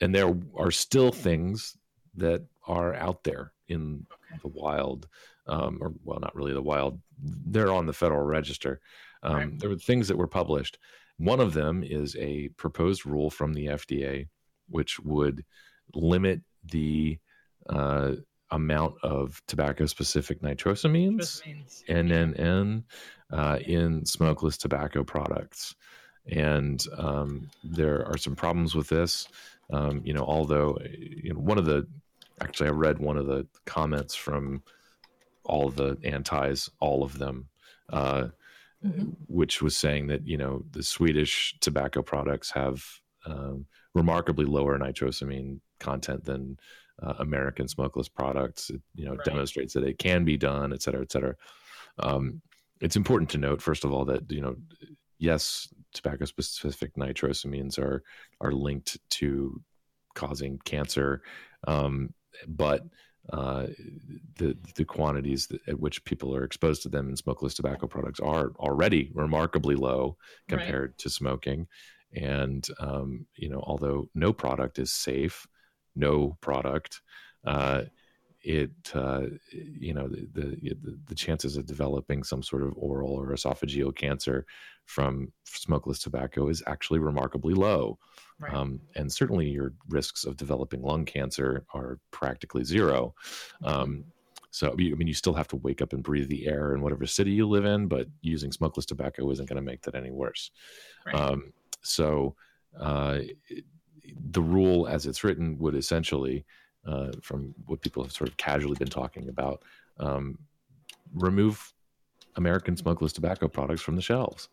and 0.00 0.14
there 0.14 0.34
are 0.56 0.70
still 0.70 1.12
things 1.12 1.76
that 2.16 2.44
are 2.66 2.94
out 2.94 3.24
there 3.24 3.52
in 3.68 4.06
Okay. 4.12 4.40
the 4.42 4.48
wild, 4.48 5.08
um, 5.46 5.78
or 5.80 5.92
well, 6.04 6.20
not 6.20 6.34
really 6.34 6.52
the 6.52 6.62
wild. 6.62 7.00
They're 7.22 7.72
on 7.72 7.86
the 7.86 7.92
Federal 7.92 8.22
Register. 8.24 8.80
Um, 9.22 9.34
Right. 9.36 9.58
There 9.58 9.70
were 9.70 9.76
things 9.76 10.08
that 10.08 10.16
were 10.16 10.26
published. 10.26 10.78
One 11.18 11.40
of 11.40 11.52
them 11.52 11.82
is 11.84 12.16
a 12.16 12.48
proposed 12.50 13.04
rule 13.04 13.30
from 13.30 13.52
the 13.52 13.66
FDA, 13.66 14.28
which 14.68 14.98
would 15.00 15.44
limit 15.94 16.40
the 16.64 17.18
uh, 17.68 18.14
amount 18.50 18.94
of 19.02 19.40
tobacco-specific 19.46 20.40
nitrosamines 20.40 21.44
means 21.46 21.84
NNN 21.88 22.84
uh, 23.30 23.58
in 23.64 24.04
smokeless 24.06 24.56
tobacco 24.56 25.04
products. 25.04 25.74
And 26.26 26.84
um, 26.96 27.50
there 27.62 28.06
are 28.06 28.16
some 28.16 28.34
problems 28.34 28.74
with 28.74 28.88
this. 28.88 29.28
Um, 29.72 30.02
you 30.04 30.12
know, 30.12 30.24
although 30.24 30.78
you 30.98 31.32
know, 31.32 31.40
one 31.40 31.58
of 31.58 31.64
the 31.64 31.86
actually, 32.40 32.68
I 32.68 32.72
read 32.72 32.98
one 32.98 33.16
of 33.16 33.26
the 33.26 33.46
comments 33.66 34.14
from 34.14 34.62
all 35.44 35.70
the 35.70 35.96
antis, 36.04 36.68
all 36.80 37.02
of 37.02 37.18
them, 37.18 37.48
uh, 37.90 38.28
Mhm. 38.84 39.14
which 39.26 39.60
was 39.60 39.76
saying 39.76 40.06
that 40.06 40.26
you 40.26 40.38
know 40.38 40.64
the 40.70 40.82
Swedish 40.82 41.54
tobacco 41.60 42.00
products 42.02 42.50
have 42.52 42.82
um, 43.26 43.66
remarkably 43.94 44.46
lower 44.46 44.78
nitrosamine 44.78 45.60
content 45.78 46.24
than 46.24 46.58
uh, 47.02 47.14
American 47.18 47.68
smokeless 47.68 48.08
products. 48.08 48.70
It, 48.70 48.80
you 48.94 49.04
know, 49.04 49.14
Right. 49.16 49.24
demonstrates 49.24 49.74
that 49.74 49.84
it 49.84 49.98
can 49.98 50.24
be 50.24 50.36
done, 50.38 50.72
et 50.72 50.80
cetera, 50.82 51.02
et 51.02 51.12
cetera. 51.12 51.36
Um, 51.98 52.40
it's 52.80 52.96
important 52.96 53.28
to 53.30 53.38
note, 53.38 53.60
first 53.60 53.84
of 53.84 53.92
all, 53.92 54.06
that 54.06 54.30
you 54.32 54.40
know, 54.40 54.56
yes, 55.20 55.68
tobacco-specific 55.94 56.96
nitrosamines 56.96 57.78
are 57.78 58.02
are 58.40 58.52
linked 58.52 58.98
to 59.10 59.62
causing 60.14 60.58
cancer, 60.64 61.22
um, 61.68 62.12
but 62.48 62.82
uh, 63.32 63.66
the 64.36 64.56
the 64.74 64.84
quantities 64.84 65.46
that, 65.48 65.60
at 65.68 65.78
which 65.78 66.04
people 66.04 66.34
are 66.34 66.42
exposed 66.44 66.82
to 66.82 66.88
them 66.88 67.08
in 67.08 67.16
smokeless 67.16 67.54
tobacco 67.54 67.86
products 67.86 68.18
are 68.18 68.52
already 68.58 69.12
remarkably 69.14 69.76
low 69.76 70.16
Right. 70.50 70.58
compared 70.58 70.98
to 70.98 71.10
smoking. 71.10 71.68
And 72.14 72.66
um, 72.80 73.26
you 73.36 73.48
know, 73.50 73.62
although 73.64 74.08
no 74.14 74.32
product 74.32 74.78
is 74.80 74.90
safe, 74.92 75.46
no 75.94 76.36
product, 76.40 77.02
uh, 77.44 77.82
it 78.42 78.70
uh, 78.94 79.26
you 79.52 79.92
know 79.94 80.08
the, 80.08 80.26
the 80.32 80.98
the 81.06 81.14
chances 81.14 81.56
of 81.56 81.66
developing 81.66 82.24
some 82.24 82.42
sort 82.42 82.62
of 82.62 82.72
oral 82.76 83.12
or 83.12 83.32
esophageal 83.32 83.94
cancer 83.94 84.46
from 84.90 85.32
smokeless 85.44 86.00
tobacco 86.00 86.48
is 86.48 86.64
actually 86.66 86.98
remarkably 86.98 87.54
low. 87.54 87.96
Right. 88.40 88.52
Um, 88.52 88.80
and 88.96 89.12
certainly 89.12 89.48
your 89.48 89.72
risks 89.88 90.24
of 90.24 90.36
developing 90.36 90.82
lung 90.82 91.04
cancer 91.04 91.64
are 91.72 92.00
practically 92.10 92.64
zero. 92.64 93.14
Um, 93.62 94.04
so, 94.50 94.72
I 94.72 94.74
mean, 94.74 95.06
you 95.06 95.14
still 95.14 95.34
have 95.34 95.46
to 95.48 95.56
wake 95.56 95.80
up 95.80 95.92
and 95.92 96.02
breathe 96.02 96.28
the 96.28 96.48
air 96.48 96.74
in 96.74 96.82
whatever 96.82 97.06
city 97.06 97.30
you 97.30 97.48
live 97.48 97.64
in, 97.64 97.86
but 97.86 98.08
using 98.20 98.50
smokeless 98.50 98.84
tobacco 98.84 99.30
isn't 99.30 99.48
going 99.48 99.62
to 99.64 99.70
make 99.70 99.82
that 99.82 99.94
any 99.94 100.10
worse. 100.10 100.50
Right. 101.06 101.14
Um, 101.14 101.52
so, 101.82 102.34
uh, 102.78 103.20
the 104.32 104.42
rule 104.42 104.88
as 104.88 105.06
it's 105.06 105.22
written 105.22 105.56
would 105.58 105.76
essentially, 105.76 106.44
uh, 106.84 107.12
from 107.22 107.54
what 107.66 107.80
people 107.80 108.02
have 108.02 108.10
sort 108.10 108.28
of 108.28 108.36
casually 108.38 108.76
been 108.76 108.88
talking 108.88 109.28
about, 109.28 109.62
um, 110.00 110.36
remove 111.14 111.72
American 112.40 112.76
smokeless 112.76 113.12
tobacco 113.12 113.46
products 113.46 113.82
from 113.82 113.94
the 113.94 114.02
shelves 114.02 114.48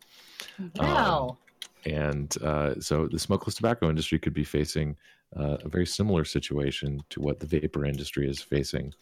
wow. 0.76 1.36
and 1.84 2.40
uh, 2.42 2.74
so 2.80 3.08
the 3.08 3.18
smokeless 3.18 3.56
tobacco 3.56 3.88
industry 3.88 4.18
could 4.18 4.34
be 4.34 4.44
facing 4.44 4.96
uh, 5.36 5.58
a 5.62 5.68
very 5.68 5.86
similar 5.86 6.24
situation 6.24 7.02
to 7.10 7.20
what 7.20 7.40
the 7.40 7.46
vapor 7.46 7.84
industry 7.84 8.28
is 8.28 8.40
facing. 8.40 8.92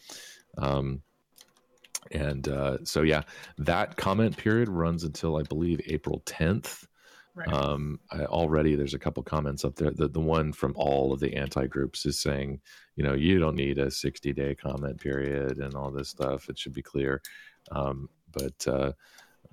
Um, 0.57 1.01
and 2.11 2.47
uh, 2.47 2.77
so, 2.83 3.01
yeah, 3.01 3.23
that 3.57 3.97
comment 3.97 4.37
period 4.37 4.69
runs 4.69 5.03
until 5.03 5.37
I 5.37 5.43
believe 5.43 5.81
April 5.87 6.21
10th. 6.25 6.85
right. 7.35 7.51
Um, 7.51 7.99
I, 8.11 8.25
already 8.25 8.75
there's 8.75 8.93
a 8.93 8.99
couple 8.99 9.23
comments 9.23 9.65
up 9.65 9.75
there. 9.75 9.91
The, 9.91 10.07
the 10.07 10.19
one 10.19 10.53
from 10.53 10.73
all 10.75 11.13
of 11.13 11.19
the 11.19 11.35
anti 11.35 11.67
groups 11.67 12.05
is 12.05 12.19
saying, 12.19 12.61
you 12.95 13.03
know, 13.03 13.13
you 13.13 13.39
don't 13.39 13.55
need 13.55 13.77
a 13.77 13.91
60 13.91 14.33
day 14.33 14.55
comment 14.55 14.99
period 14.99 15.57
and 15.57 15.75
all 15.75 15.91
this 15.91 16.09
stuff. 16.09 16.49
It 16.49 16.57
should 16.57 16.73
be 16.73 16.81
clear. 16.81 17.21
Um, 17.71 18.09
but 18.37 18.67
uh, 18.67 18.91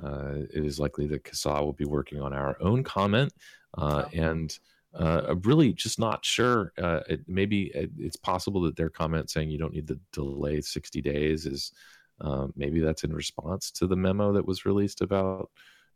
uh, 0.02 0.34
it 0.52 0.64
is 0.64 0.78
likely 0.78 1.06
that 1.08 1.24
CASAA 1.24 1.60
will 1.60 1.72
be 1.72 1.84
working 1.84 2.20
on 2.20 2.32
our 2.32 2.56
own 2.60 2.82
comment. 2.82 3.32
Uh, 3.76 4.04
Oh. 4.04 4.08
And 4.12 4.58
uh, 4.94 5.22
I'm 5.28 5.40
really 5.40 5.72
just 5.72 5.98
not 5.98 6.24
sure. 6.24 6.72
Uh, 6.78 7.00
it, 7.08 7.20
maybe 7.26 7.64
it, 7.74 7.90
it's 7.98 8.16
possible 8.16 8.60
that 8.62 8.76
their 8.76 8.90
comment 8.90 9.30
saying 9.30 9.50
you 9.50 9.58
don't 9.58 9.72
need 9.74 9.86
the 9.86 9.98
delay 10.12 10.60
60 10.60 11.00
days 11.02 11.46
is 11.46 11.72
um, 12.20 12.52
maybe 12.56 12.80
that's 12.80 13.02
in 13.02 13.12
response 13.12 13.70
to 13.72 13.86
the 13.86 13.96
memo 13.96 14.32
that 14.32 14.46
was 14.46 14.64
released 14.64 15.00
about 15.00 15.50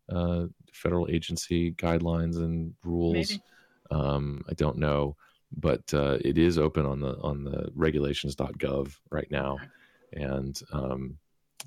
uh, 0.08 0.46
federal 0.72 1.08
agency 1.08 1.72
guidelines 1.72 2.36
and 2.36 2.74
rules. 2.82 3.38
Um, 3.90 4.44
I 4.50 4.54
don't 4.54 4.78
know, 4.78 5.16
but 5.56 5.82
uh, 5.94 6.18
it 6.24 6.36
is 6.36 6.58
open 6.58 6.84
on 6.84 7.00
the 7.00 7.16
on 7.18 7.44
the 7.44 7.70
regulations.gov 7.74 8.94
right 9.10 9.30
now, 9.30 9.58
and 10.12 10.60
um, 10.72 11.16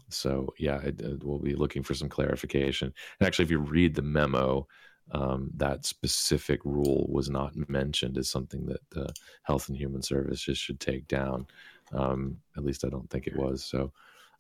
so 0.10 0.54
yeah, 0.58 0.80
it, 0.82 1.02
it- 1.02 1.24
we'll 1.24 1.40
be 1.40 1.56
looking 1.56 1.84
for 1.84 1.94
some 1.94 2.10
clarification. 2.10 2.94
And 3.20 3.28
actually, 3.28 3.46
if 3.46 3.52
you 3.52 3.60
read 3.60 3.96
the 3.96 4.02
memo, 4.02 4.68
um, 5.12 5.50
that 5.58 5.86
specific 5.86 6.62
rule 6.64 7.06
was 7.10 7.30
not 7.30 7.54
mentioned 7.70 8.18
as 8.18 8.30
something 8.30 8.66
that 8.68 8.82
the 8.92 9.12
Health 9.44 9.68
and 9.68 9.78
Human 9.78 10.02
Services 10.02 10.58
should 10.58 10.80
take 10.80 11.08
down. 11.08 11.46
Um, 11.92 12.38
at 12.56 12.64
least 12.64 12.86
I 12.86 12.90
don't 12.90 13.10
think 13.10 13.28
it 13.28 13.36
was. 13.36 13.64
So, 13.66 13.92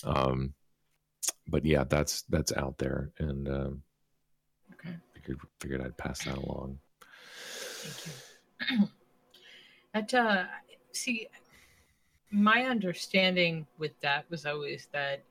um, 0.06 0.54
but 1.48 1.66
yeah, 1.66 1.84
that's 1.84 2.22
that's 2.24 2.54
out 2.54 2.78
there, 2.78 3.10
and 3.20 3.50
um, 3.50 3.84
Okay. 4.74 4.96
figured 5.14 5.40
figured 5.60 5.82
I'd 5.82 5.98
pass 5.98 6.24
that 6.24 6.38
along. 6.38 6.80
Thank 7.82 8.06
you. 8.80 8.88
At 9.94 10.14
uh, 10.14 10.46
see, 10.94 11.28
my 12.30 12.64
understanding 12.64 13.68
with 13.78 14.00
that 14.02 14.26
was 14.30 14.46
always 14.46 14.88
that 14.94 15.24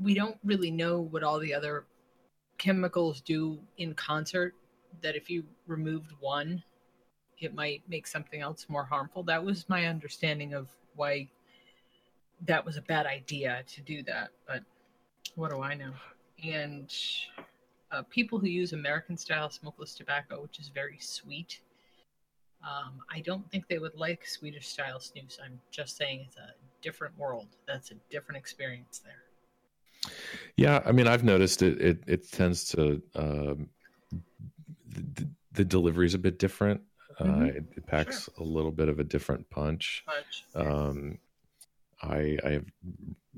we 0.00 0.14
don't 0.14 0.38
really 0.44 0.70
know 0.70 1.00
what 1.00 1.22
all 1.22 1.38
the 1.38 1.54
other 1.54 1.84
chemicals 2.58 3.20
do 3.20 3.58
in 3.76 3.94
concert. 3.94 4.54
That 5.02 5.16
if 5.16 5.30
you 5.30 5.44
removed 5.66 6.12
one, 6.20 6.62
it 7.38 7.54
might 7.54 7.82
make 7.88 8.06
something 8.06 8.40
else 8.40 8.66
more 8.68 8.84
harmful. 8.84 9.22
That 9.22 9.44
was 9.44 9.68
my 9.68 9.86
understanding 9.86 10.54
of 10.54 10.68
why 10.96 11.28
that 12.46 12.64
was 12.64 12.76
a 12.76 12.82
bad 12.82 13.06
idea 13.06 13.62
to 13.74 13.80
do 13.82 14.02
that. 14.04 14.30
But 14.46 14.62
what 15.34 15.50
do 15.50 15.60
I 15.60 15.74
know? 15.74 15.92
And 16.42 16.92
uh, 17.90 18.02
people 18.10 18.38
who 18.38 18.48
use 18.48 18.72
American 18.72 19.16
style 19.16 19.50
smokeless 19.50 19.94
tobacco, 19.94 20.42
which 20.42 20.58
is 20.58 20.68
very 20.68 20.98
sweet, 21.00 21.60
um, 22.62 23.02
I 23.10 23.20
don't 23.20 23.48
think 23.50 23.68
they 23.68 23.78
would 23.78 23.94
like 23.94 24.26
Swedish 24.26 24.66
style 24.66 24.98
snus. 24.98 25.38
I'm 25.44 25.60
just 25.70 25.96
saying 25.96 26.24
it's 26.26 26.36
a 26.36 26.54
different 26.82 27.16
world. 27.18 27.46
That's 27.66 27.90
a 27.92 27.94
different 28.10 28.38
experience 28.38 29.00
there. 29.04 29.27
Yeah, 30.56 30.82
I 30.84 30.92
mean, 30.92 31.06
I've 31.06 31.24
noticed 31.24 31.62
it. 31.62 31.80
It, 31.80 32.04
it 32.06 32.30
tends 32.32 32.68
to 32.70 33.02
um, 33.14 33.68
the, 34.86 35.28
the 35.52 35.64
delivery 35.64 36.06
is 36.06 36.14
a 36.14 36.18
bit 36.18 36.38
different. 36.38 36.80
Uh, 37.20 37.24
Mhm. 37.24 37.56
it, 37.56 37.64
it 37.76 37.86
packs 37.86 38.28
a 38.38 38.42
little 38.42 38.70
bit 38.70 38.88
of 38.88 38.98
a 39.00 39.04
different 39.04 39.48
punch. 39.50 40.04
Punch. 40.06 40.44
Um, 40.54 41.18
I 42.02 42.38
I 42.44 42.50
have 42.50 42.66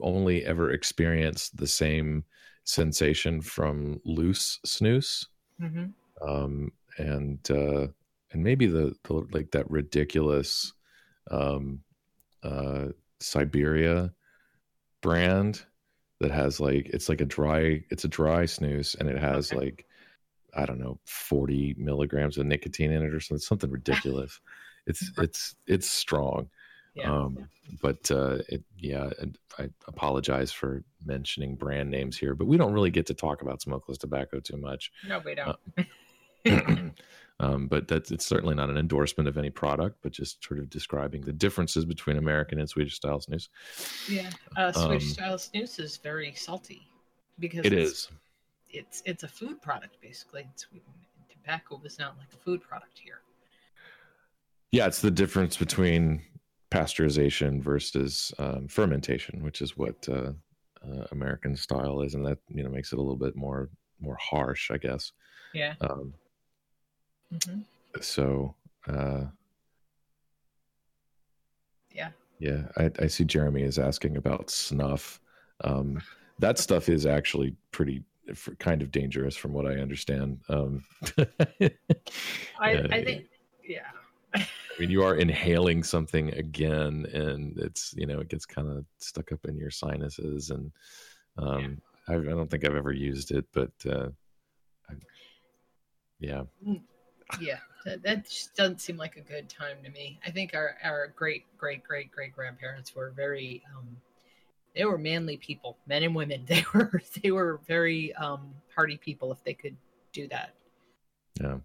only 0.00 0.44
ever 0.44 0.70
experienced 0.72 1.56
the 1.56 1.66
same 1.66 2.24
sensation 2.64 3.40
from 3.40 4.00
loose 4.04 4.58
snus, 4.66 5.26
hmm 5.58 5.86
um, 6.22 6.72
and 6.98 7.38
uh, 7.50 7.88
and 8.32 8.42
maybe 8.44 8.66
the, 8.66 8.94
the 9.04 9.14
like 9.32 9.50
that 9.52 9.70
ridiculous 9.70 10.72
um, 11.30 11.80
uh, 12.42 12.88
Siberia 13.20 14.12
brand 15.02 15.64
that 16.20 16.30
has 16.30 16.60
like 16.60 16.86
it's 16.92 17.08
like 17.08 17.20
a 17.20 17.24
dry 17.26 17.82
it's 17.90 18.04
a 18.04 18.08
dry 18.08 18.44
snus 18.44 18.94
and 18.98 19.08
it 19.08 19.18
has 19.18 19.52
Okay. 19.52 19.60
like 19.66 19.86
I 20.54 20.66
don't 20.66 20.78
know 20.80 20.98
forty 21.04 21.74
milligrams 21.78 22.36
of 22.38 22.46
nicotine 22.46 22.92
in 22.92 23.02
it 23.02 23.14
or 23.14 23.20
something 23.20 23.40
something 23.40 23.70
ridiculous. 23.70 24.40
it's 24.86 25.10
it's 25.18 25.54
it's 25.66 25.88
strong. 25.90 26.48
Yeah. 26.94 27.12
Um, 27.12 27.48
but 27.80 28.10
uh, 28.10 28.38
it, 28.48 28.64
yeah, 28.76 29.10
and 29.20 29.38
I 29.58 29.70
apologize 29.86 30.50
for 30.50 30.82
mentioning 31.06 31.54
brand 31.54 31.88
names 31.88 32.18
here, 32.18 32.34
but 32.34 32.48
we 32.48 32.56
don't 32.56 32.72
really 32.72 32.90
get 32.90 33.06
to 33.06 33.14
talk 33.14 33.42
about 33.42 33.62
smokeless 33.62 33.96
tobacco 33.96 34.40
too 34.40 34.56
much. 34.56 34.90
no, 35.06 35.20
we 35.24 35.36
don't. 35.36 35.56
um, 37.40 37.66
but 37.68 37.88
that's 37.88 38.10
it's 38.10 38.26
certainly 38.26 38.54
not 38.54 38.68
an 38.68 38.76
endorsement 38.76 39.26
of 39.26 39.38
any 39.38 39.48
product, 39.50 39.96
but 40.02 40.12
just 40.12 40.44
sort 40.44 40.60
of 40.60 40.68
describing 40.68 41.22
the 41.22 41.32
differences 41.32 41.86
between 41.86 42.18
American 42.18 42.60
and 42.60 42.68
Swedish 42.68 42.96
style 42.96 43.18
snus. 43.18 43.48
yeah. 44.08 44.30
Uh, 44.56 44.70
Swedish 44.72 45.04
um, 45.04 45.08
style 45.08 45.36
snus 45.36 45.80
is 45.80 45.96
very 45.96 46.34
salty 46.34 46.86
because 47.38 47.64
It 47.64 47.72
it's, 47.72 47.90
is. 47.90 48.08
It's 48.68 49.02
it's 49.06 49.22
a 49.22 49.28
food 49.28 49.62
product 49.62 49.96
basically. 50.02 50.42
In 50.42 50.56
Sweden, 50.56 50.92
tobacco 51.30 51.80
is 51.84 51.98
not 51.98 52.18
like 52.18 52.28
a 52.32 52.36
food 52.36 52.60
product 52.62 52.98
here. 52.98 53.20
Yeah, 54.70 54.86
it's 54.86 55.00
the 55.00 55.10
difference 55.10 55.56
between 55.56 56.22
pasteurization 56.70 57.60
versus 57.60 58.32
um, 58.38 58.68
fermentation, 58.68 59.42
which 59.42 59.62
is 59.62 59.76
what 59.76 60.08
uh, 60.08 60.32
uh, 60.86 61.04
American 61.10 61.56
style 61.56 62.02
is, 62.02 62.14
and 62.14 62.24
that 62.26 62.38
you 62.48 62.62
know 62.62 62.70
makes 62.70 62.92
it 62.92 62.98
a 62.98 63.02
little 63.02 63.16
bit 63.16 63.34
more 63.34 63.70
more 63.98 64.16
harsh, 64.20 64.70
I 64.70 64.76
guess. 64.76 65.12
Yeah. 65.54 65.74
Um, 65.80 66.14
mm-hmm. 67.32 67.60
So. 68.00 68.54
Uh, 68.88 69.24
yeah. 71.92 72.10
Yeah, 72.38 72.62
I, 72.76 72.90
I, 72.98 73.06
see 73.06 73.24
Jeremy 73.24 73.62
is 73.62 73.78
asking 73.78 74.16
about 74.16 74.48
snuff. 74.48 75.20
Um, 75.62 76.00
that 76.38 76.58
stuff 76.58 76.88
is 76.88 77.04
actually 77.04 77.54
pretty 77.70 78.02
kind 78.58 78.82
of 78.82 78.90
dangerous, 78.90 79.36
from 79.36 79.52
what 79.52 79.66
I 79.66 79.74
understand. 79.74 80.40
Um, 80.48 80.84
I, 81.60 81.70
I 82.60 83.04
think, 83.04 83.26
yeah. 83.64 83.90
I 84.34 84.46
mean, 84.78 84.90
you 84.90 85.02
are 85.02 85.16
inhaling 85.16 85.82
something 85.82 86.32
again, 86.34 87.06
and 87.12 87.58
it's 87.58 87.92
you 87.96 88.06
know 88.06 88.20
it 88.20 88.28
gets 88.28 88.46
kind 88.46 88.68
of 88.68 88.84
stuck 88.98 89.32
up 89.32 89.44
in 89.46 89.56
your 89.56 89.70
sinuses, 89.70 90.50
and 90.50 90.70
um, 91.36 91.82
yeah. 92.08 92.14
I, 92.14 92.18
I, 92.18 92.24
don't 92.24 92.50
think 92.50 92.64
I've 92.64 92.76
ever 92.76 92.92
used 92.92 93.32
it, 93.32 93.46
but 93.52 93.72
uh, 93.86 94.08
I, 94.88 94.94
yeah, 96.20 96.42
mm, 96.66 96.80
yeah, 97.40 97.58
that, 97.84 98.02
that, 98.02 98.24
just 98.24 98.54
doesn't 98.54 98.80
seem 98.80 98.96
like 98.96 99.16
a 99.16 99.20
good 99.20 99.48
time 99.48 99.76
to 99.84 99.90
me. 99.90 100.18
I 100.24 100.30
think 100.30 100.54
our 100.54 100.76
our 100.82 101.12
great 101.16 101.44
great 101.58 101.82
great 101.82 102.10
great 102.10 102.32
grandparents 102.32 102.94
were 102.94 103.10
very 103.10 103.62
um, 103.76 103.96
they 104.74 104.84
were 104.84 104.98
manly 104.98 105.36
people, 105.36 105.78
men 105.86 106.02
and 106.02 106.14
women. 106.14 106.44
They 106.46 106.64
were 106.72 107.02
they 107.22 107.30
were 107.30 107.60
very 107.66 108.14
um, 108.14 108.54
hardy 108.74 108.96
people 108.96 109.32
if 109.32 109.42
they 109.44 109.54
could 109.54 109.76
do 110.12 110.28
that. 110.28 110.54
Yeah, 111.40 111.58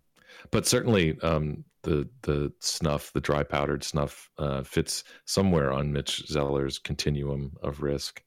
but 0.52 0.66
certainly 0.66 1.20
um, 1.22 1.64
the 1.84 2.08
the 2.24 2.52
snuff, 2.60 3.12
the 3.14 3.22
dry 3.22 3.44
powdered 3.44 3.84
snuff, 3.84 4.30
uh, 4.38 4.64
fits 4.64 5.04
somewhere 5.26 5.72
on 5.72 5.92
Mitch 5.92 6.26
Zeller's 6.28 6.80
continuum 6.80 7.56
of 7.62 7.82
risk. 7.82 8.24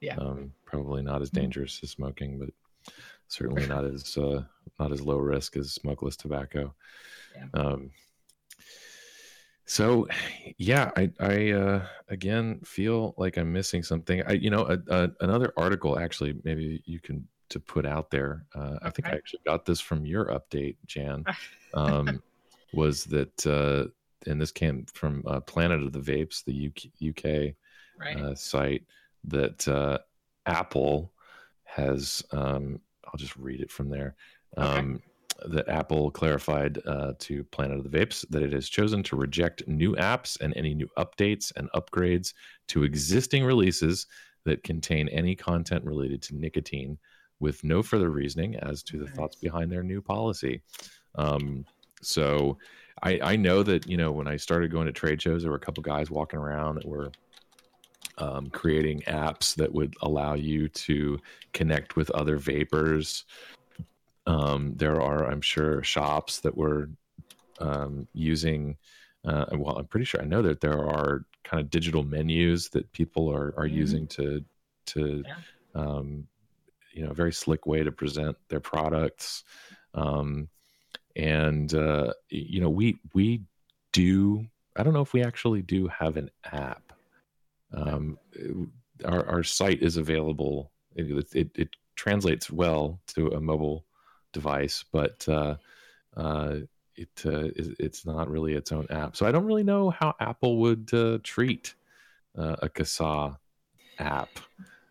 Yeah, 0.00 0.16
um, 0.16 0.52
probably 0.64 1.02
not 1.02 1.22
as 1.22 1.30
mm-hmm. 1.30 1.42
dangerous 1.42 1.80
as 1.82 1.90
smoking, 1.90 2.38
but 2.38 2.50
certainly 3.32 3.66
not 3.66 3.84
as 3.84 4.16
uh, 4.16 4.42
not 4.78 4.92
as 4.92 5.00
low 5.00 5.18
risk 5.18 5.56
as 5.56 5.72
smokeless 5.72 6.16
tobacco. 6.16 6.74
Yeah. 7.34 7.46
Um, 7.54 7.90
so, 9.64 10.06
yeah, 10.58 10.90
I, 10.96 11.10
I 11.18 11.50
uh, 11.52 11.86
again 12.08 12.60
feel 12.64 13.14
like 13.16 13.38
I'm 13.38 13.52
missing 13.52 13.82
something. 13.82 14.22
I, 14.26 14.32
you 14.32 14.50
know, 14.50 14.66
a, 14.66 14.78
a, 14.94 15.10
another 15.20 15.52
article 15.56 15.98
actually, 15.98 16.34
maybe 16.44 16.82
you 16.84 17.00
can 17.00 17.26
to 17.48 17.60
put 17.60 17.86
out 17.86 18.10
there. 18.10 18.44
Uh. 18.54 18.76
I 18.82 18.90
think 18.90 19.08
I 19.08 19.12
actually 19.12 19.40
got 19.46 19.64
this 19.64 19.80
from 19.80 20.04
your 20.04 20.26
update, 20.26 20.76
Jan. 20.86 21.24
Um, 21.74 22.22
was 22.74 23.04
that, 23.04 23.46
uh, 23.46 23.88
and 24.30 24.38
this 24.38 24.52
came 24.52 24.84
from 24.92 25.24
uh, 25.26 25.40
Planet 25.40 25.82
of 25.82 25.94
the 25.94 26.00
Vapes, 26.00 26.44
the 26.44 26.66
UK, 26.68 27.08
UK 27.08 27.54
right. 27.98 28.18
uh, 28.18 28.34
site, 28.34 28.84
that 29.24 29.66
uh, 29.66 29.96
Apple 30.44 31.10
has. 31.64 32.22
Um, 32.30 32.78
I'll 33.06 33.18
just 33.18 33.36
read 33.36 33.60
it 33.60 33.70
from 33.70 33.88
there. 33.88 34.14
Um, 34.56 34.94
okay 34.94 35.04
that 35.46 35.68
Apple 35.68 36.10
clarified 36.10 36.78
uh, 36.86 37.12
to 37.18 37.44
Planet 37.44 37.78
of 37.78 37.90
the 37.90 37.98
Vapes 37.98 38.24
that 38.30 38.42
it 38.42 38.52
has 38.52 38.68
chosen 38.68 39.02
to 39.04 39.16
reject 39.16 39.66
new 39.66 39.94
apps 39.96 40.40
and 40.40 40.56
any 40.56 40.74
new 40.74 40.88
updates 40.98 41.52
and 41.56 41.70
upgrades 41.72 42.34
to 42.68 42.84
existing 42.84 43.44
releases 43.44 44.06
that 44.44 44.62
contain 44.62 45.08
any 45.08 45.34
content 45.34 45.84
related 45.84 46.22
to 46.22 46.36
nicotine, 46.36 46.98
with 47.40 47.64
no 47.64 47.82
further 47.82 48.10
reasoning 48.10 48.56
as 48.56 48.82
to 48.84 48.98
the 48.98 49.04
nice. 49.06 49.14
thoughts 49.14 49.36
behind 49.36 49.70
their 49.70 49.82
new 49.82 50.00
policy. 50.00 50.62
Um, 51.16 51.64
so, 52.00 52.58
I, 53.02 53.18
I 53.22 53.36
know 53.36 53.62
that 53.62 53.88
you 53.88 53.96
know 53.96 54.12
when 54.12 54.28
I 54.28 54.36
started 54.36 54.70
going 54.70 54.86
to 54.86 54.92
trade 54.92 55.20
shows, 55.20 55.42
there 55.42 55.50
were 55.50 55.56
a 55.56 55.60
couple 55.60 55.82
guys 55.82 56.10
walking 56.10 56.38
around 56.38 56.76
that 56.76 56.86
were 56.86 57.10
um, 58.22 58.50
creating 58.50 59.00
apps 59.02 59.54
that 59.56 59.72
would 59.72 59.94
allow 60.02 60.34
you 60.34 60.68
to 60.68 61.18
connect 61.52 61.96
with 61.96 62.10
other 62.10 62.36
vapors 62.36 63.24
um, 64.26 64.74
there 64.76 65.00
are, 65.00 65.26
I'm 65.28 65.40
sure, 65.40 65.82
shops 65.82 66.40
that 66.40 66.56
were 66.56 66.90
um, 67.58 68.06
using. 68.12 68.76
Uh, 69.24 69.46
well, 69.52 69.78
I'm 69.78 69.86
pretty 69.86 70.04
sure 70.04 70.20
I 70.20 70.26
know 70.26 70.42
that 70.42 70.60
there 70.60 70.78
are 70.78 71.24
kind 71.44 71.60
of 71.60 71.70
digital 71.70 72.02
menus 72.02 72.68
that 72.70 72.92
people 72.92 73.30
are 73.30 73.54
are 73.56 73.66
mm-hmm. 73.66 73.76
using 73.76 74.06
to 74.08 74.44
to 74.86 75.24
yeah. 75.26 75.34
um, 75.74 76.26
you 76.92 77.04
know 77.04 77.10
a 77.10 77.14
very 77.14 77.32
slick 77.32 77.66
way 77.66 77.82
to 77.82 77.92
present 77.92 78.36
their 78.48 78.60
products. 78.60 79.44
Um, 79.94 80.48
and 81.14 81.72
uh, 81.74 82.12
you 82.28 82.60
know 82.60 82.70
we 82.70 82.98
we 83.14 83.42
do. 83.92 84.46
I 84.76 84.82
don't 84.82 84.94
know 84.94 85.02
if 85.02 85.12
we 85.12 85.22
actually 85.22 85.62
do 85.62 85.88
have 85.88 86.16
an 86.16 86.30
app. 86.44 86.91
Um, 87.74 88.18
our 89.04 89.26
our 89.28 89.42
site 89.42 89.82
is 89.82 89.96
available. 89.96 90.72
It, 90.94 91.26
it, 91.34 91.50
it 91.54 91.68
translates 91.96 92.50
well 92.50 93.00
to 93.08 93.28
a 93.28 93.40
mobile 93.40 93.84
device, 94.32 94.84
but 94.92 95.26
uh, 95.28 95.56
uh, 96.16 96.56
it 96.96 97.22
uh, 97.24 97.48
it's 97.56 98.04
not 98.04 98.28
really 98.28 98.54
its 98.54 98.72
own 98.72 98.86
app. 98.90 99.16
So 99.16 99.26
I 99.26 99.32
don't 99.32 99.46
really 99.46 99.64
know 99.64 99.90
how 99.90 100.14
Apple 100.20 100.58
would 100.58 100.90
uh, 100.92 101.18
treat 101.22 101.74
uh, 102.36 102.56
a 102.62 102.68
CASAA 102.68 103.36
app, 103.98 104.30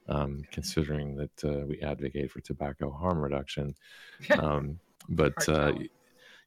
um, 0.08 0.44
considering 0.52 1.16
that 1.16 1.44
uh, 1.44 1.66
we 1.68 1.80
advocate 1.82 2.32
for 2.32 2.42
tobacco 2.42 2.92
harm 2.92 3.20
reduction. 3.20 3.76
Um, 4.38 4.80
but 5.10 5.34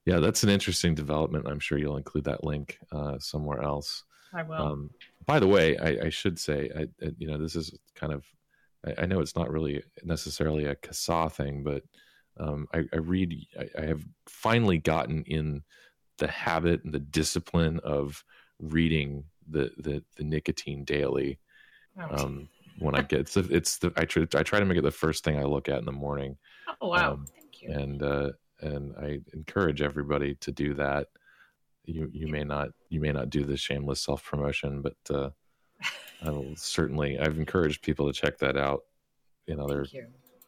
yeah, 0.07 0.19
that's 0.19 0.45
an 0.45 0.51
interesting 0.51 0.95
development. 0.95 1.49
I'm 1.49 1.59
sure 1.59 1.79
you'll 1.79 1.97
include 1.97 2.25
that 2.25 2.45
link 2.45 2.79
somewhere 3.19 3.63
else. 3.63 4.05
I 4.35 4.43
will. 4.43 4.61
Um, 4.61 4.91
by 5.27 5.39
the 5.39 5.47
way, 5.47 5.79
I, 5.79 6.07
I 6.07 6.09
should 6.11 6.39
say, 6.39 6.71
I, 6.77 6.87
you 7.19 7.27
know, 7.27 7.39
this 7.39 7.57
is 7.57 7.73
kind 7.95 8.13
of 8.13 8.25
I, 8.99 9.07
know 9.07 9.21
it's 9.21 9.37
not 9.37 9.51
really 9.51 9.83
necessarily 10.03 10.67
a 10.67 10.75
CASAA 10.75 11.33
thing, 11.33 11.63
but 11.63 11.83
um, 12.39 12.67
I, 12.75 12.85
I, 12.93 12.97
read. 12.97 13.47
I, 13.59 13.83
I, 13.83 13.87
have 13.87 14.05
finally 14.27 14.79
gotten 14.79 15.23
in 15.25 15.63
the 16.19 16.27
habit 16.27 16.85
and 16.85 16.93
the 16.93 17.01
discipline 17.01 17.81
of 17.85 18.25
reading 18.61 19.25
the 19.49 19.71
the, 19.79 20.03
the 20.17 20.25
nicotine 20.25 20.85
daily. 20.85 21.39
Oh. 22.01 22.25
Um, 22.25 22.49
when 22.81 22.97
I 22.97 23.03
get 23.03 23.21
it's 23.21 23.35
the, 23.35 23.47
it's 23.51 23.79
the 23.79 23.93
I 23.97 24.05
try 24.05 24.27
I 24.35 24.43
try 24.43 24.59
to 24.59 24.65
make 24.65 24.79
it 24.79 24.83
the 24.83 24.91
first 24.91 25.23
thing 25.23 25.39
I 25.39 25.45
look 25.45 25.69
at 25.69 25.79
in 25.79 25.85
the 25.85 25.93
morning. 25.93 26.37
Oh 26.81 26.89
wow! 26.89 27.13
Um, 27.13 27.27
Thank 27.33 27.63
you. 27.63 27.71
And 27.71 28.03
uh, 28.03 28.31
and 28.61 28.95
I 29.01 29.21
encourage 29.33 29.81
everybody 29.81 30.35
to 30.37 30.51
do 30.51 30.75
that. 30.75 31.09
You 31.85 32.11
you 32.13 32.27
may 32.27 32.43
not 32.43 32.71
you 32.95 33.01
may 33.01 33.13
not 33.13 33.29
do 33.29 33.45
the 33.45 33.57
shameless 33.57 34.01
self 34.01 34.25
promotion, 34.25 34.81
but 34.81 34.97
uh, 35.11 35.31
I 36.23 36.31
will 36.31 36.53
certainly 36.57 37.19
I've 37.19 37.37
encouraged 37.37 37.83
people 37.83 38.07
to 38.07 38.13
check 38.13 38.39
that 38.39 38.57
out 38.57 38.85
in 39.47 39.61
other 39.61 39.87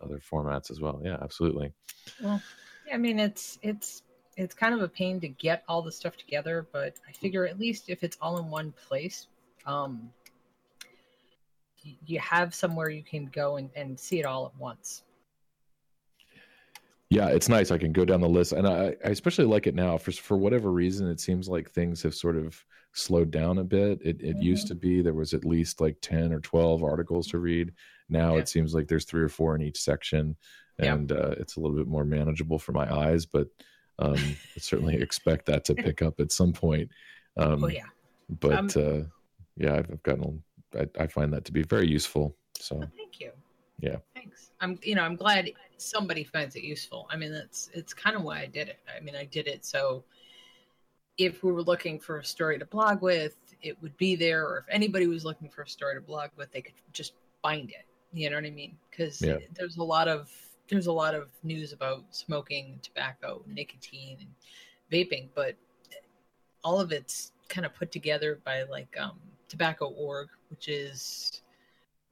other 0.01 0.19
formats 0.19 0.71
as 0.71 0.81
well. 0.81 1.01
Yeah, 1.05 1.19
absolutely. 1.21 1.73
Well, 2.23 2.41
I 2.93 2.97
mean, 2.97 3.19
it's 3.19 3.59
it's 3.63 4.03
it's 4.37 4.55
kind 4.55 4.75
of 4.75 4.83
a 4.83 4.89
pain 4.89 5.21
to 5.21 5.29
get 5.29 5.65
all 5.69 5.83
the 5.83 5.93
stuff 5.93 6.17
together, 6.17 6.67
but 6.73 6.95
I 7.09 7.13
figure 7.13 7.47
at 7.47 7.59
least 7.59 7.89
if 7.89 8.05
it's 8.05 8.17
all 8.21 8.39
in 8.39 8.49
one 8.49 8.73
place, 8.89 9.27
um, 9.65 10.11
you 12.05 12.21
have 12.21 12.55
somewhere 12.55 12.91
you 12.91 13.03
can 13.03 13.27
go 13.27 13.57
and, 13.57 13.71
and 13.75 13.99
see 13.99 14.21
it 14.21 14.27
all 14.27 14.47
at 14.47 14.61
once. 14.61 15.03
Yeah, 17.09 17.29
it's 17.29 17.49
nice. 17.49 17.71
I 17.71 17.79
can 17.79 17.93
go 17.93 18.05
down 18.05 18.21
the 18.21 18.29
list, 18.29 18.53
and 18.53 18.67
I, 18.67 18.97
I 19.05 19.11
especially 19.11 19.45
like 19.45 19.67
it 19.67 19.75
now. 19.75 19.97
For 19.97 20.11
for 20.11 20.37
whatever 20.37 20.73
reason, 20.73 21.09
it 21.09 21.21
seems 21.21 21.49
like 21.49 21.71
things 21.71 22.03
have 22.03 22.15
sort 22.15 22.37
of 22.37 22.65
slowed 22.95 23.31
down 23.31 23.59
a 23.59 23.65
bit. 23.65 24.01
It 24.03 24.21
it 24.21 24.37
mm-hmm. 24.37 24.43
used 24.43 24.67
to 24.69 24.75
be 24.75 25.03
there 25.03 25.15
was 25.15 25.33
at 25.33 25.45
least 25.45 25.81
like 25.81 25.99
ten 26.01 26.33
or 26.33 26.41
twelve 26.41 26.83
articles 26.83 27.29
to 27.29 27.39
read. 27.39 27.73
Now 28.09 28.35
yeah. 28.35 28.41
it 28.41 28.49
seems 28.49 28.75
like 28.75 28.89
there's 28.89 29.05
three 29.05 29.23
or 29.23 29.29
four 29.29 29.55
in 29.55 29.63
each 29.63 29.81
section, 29.81 30.35
and 30.81 31.11
yeah. 31.11 31.17
uh, 31.17 31.35
it's 31.39 31.57
a 31.57 31.61
little 31.61 31.77
bit 31.77 31.87
more 31.87 32.05
manageable 32.05 32.59
for 32.59 32.73
my 32.73 32.93
eyes. 32.93 33.25
But 33.25 33.49
um, 34.01 34.15
I 34.17 34.59
certainly 34.59 34.97
expect 34.97 35.47
that 35.47 35.65
to 35.67 35.75
pick 35.75 36.03
up 36.03 36.21
at 36.21 36.33
some 36.33 36.53
point. 36.53 36.91
Um, 37.39 37.65
oh 37.65 37.67
yeah. 37.67 37.83
But 38.31 38.75
um, 38.79 38.83
uh, 38.83 39.03
yeah, 39.59 39.75
I've, 39.75 39.91
I've 39.91 40.03
gotten. 40.03 40.43
I, 40.75 40.87
I, 40.99 41.07
find 41.07 41.31
that 41.35 41.45
to 41.45 41.53
be 41.53 41.63
very 41.65 41.87
useful. 41.87 42.35
So 42.59 42.81
oh, 42.83 42.89
thank 42.97 43.21
you. 43.21 43.31
Yeah. 43.79 43.97
Thanks. 44.15 44.51
I'm 44.61 44.79
you 44.83 44.95
know 44.95 45.03
I'm 45.03 45.17
glad 45.17 45.51
somebody 45.77 46.25
finds 46.25 46.57
it 46.57 46.63
useful. 46.63 47.07
I 47.11 47.17
mean 47.17 47.33
that's 47.33 47.71
it's 47.75 47.93
kind 47.93 48.17
of 48.17 48.23
why 48.23 48.41
I 48.41 48.47
did 48.47 48.69
it. 48.69 48.79
I 48.95 49.01
mean 49.01 49.15
I 49.15 49.25
did 49.25 49.47
it 49.47 49.65
so 49.65 50.05
if 51.19 51.43
we 51.43 51.53
were 51.53 51.63
looking 51.63 51.99
for 51.99 52.19
a 52.19 52.25
story 52.25 52.59
to 52.59 52.67
blog 52.67 53.01
with, 53.01 53.37
it 53.63 53.81
would 53.83 53.97
be 53.97 54.17
there. 54.17 54.45
Or 54.45 54.59
if 54.59 54.65
anybody 54.71 55.07
was 55.07 55.25
looking 55.25 55.49
for 55.49 55.63
a 55.63 55.69
story 55.69 55.95
to 55.95 56.01
blog 56.01 56.31
with, 56.37 56.53
they 56.53 56.61
could 56.61 56.75
just 56.93 57.15
find 57.43 57.71
it. 57.71 57.87
You 58.13 58.31
know 58.31 58.37
what 58.37 58.45
I 58.45 58.51
mean? 58.51 58.77
Because 58.91 59.21
yeah. 59.21 59.39
there's 59.55 59.77
a 59.79 59.83
lot 59.83 60.09
of 60.09 60.31
there's 60.69 60.87
a 60.87 60.93
lot 60.93 61.15
of 61.15 61.31
news 61.43 61.73
about 61.73 62.05
smoking, 62.11 62.79
tobacco, 62.83 63.43
nicotine, 63.47 64.19
and 64.21 64.31
vaping, 64.91 65.29
but 65.35 65.55
all 66.65 66.81
of 66.81 66.93
it's 66.93 67.33
kind 67.49 67.65
of 67.65 67.75
put 67.75 67.93
together 67.93 68.41
by 68.45 68.65
like 68.65 68.95
um, 68.99 69.19
Tobacco 69.49 69.91
Org, 69.91 70.29
which 70.51 70.69
is 70.69 71.43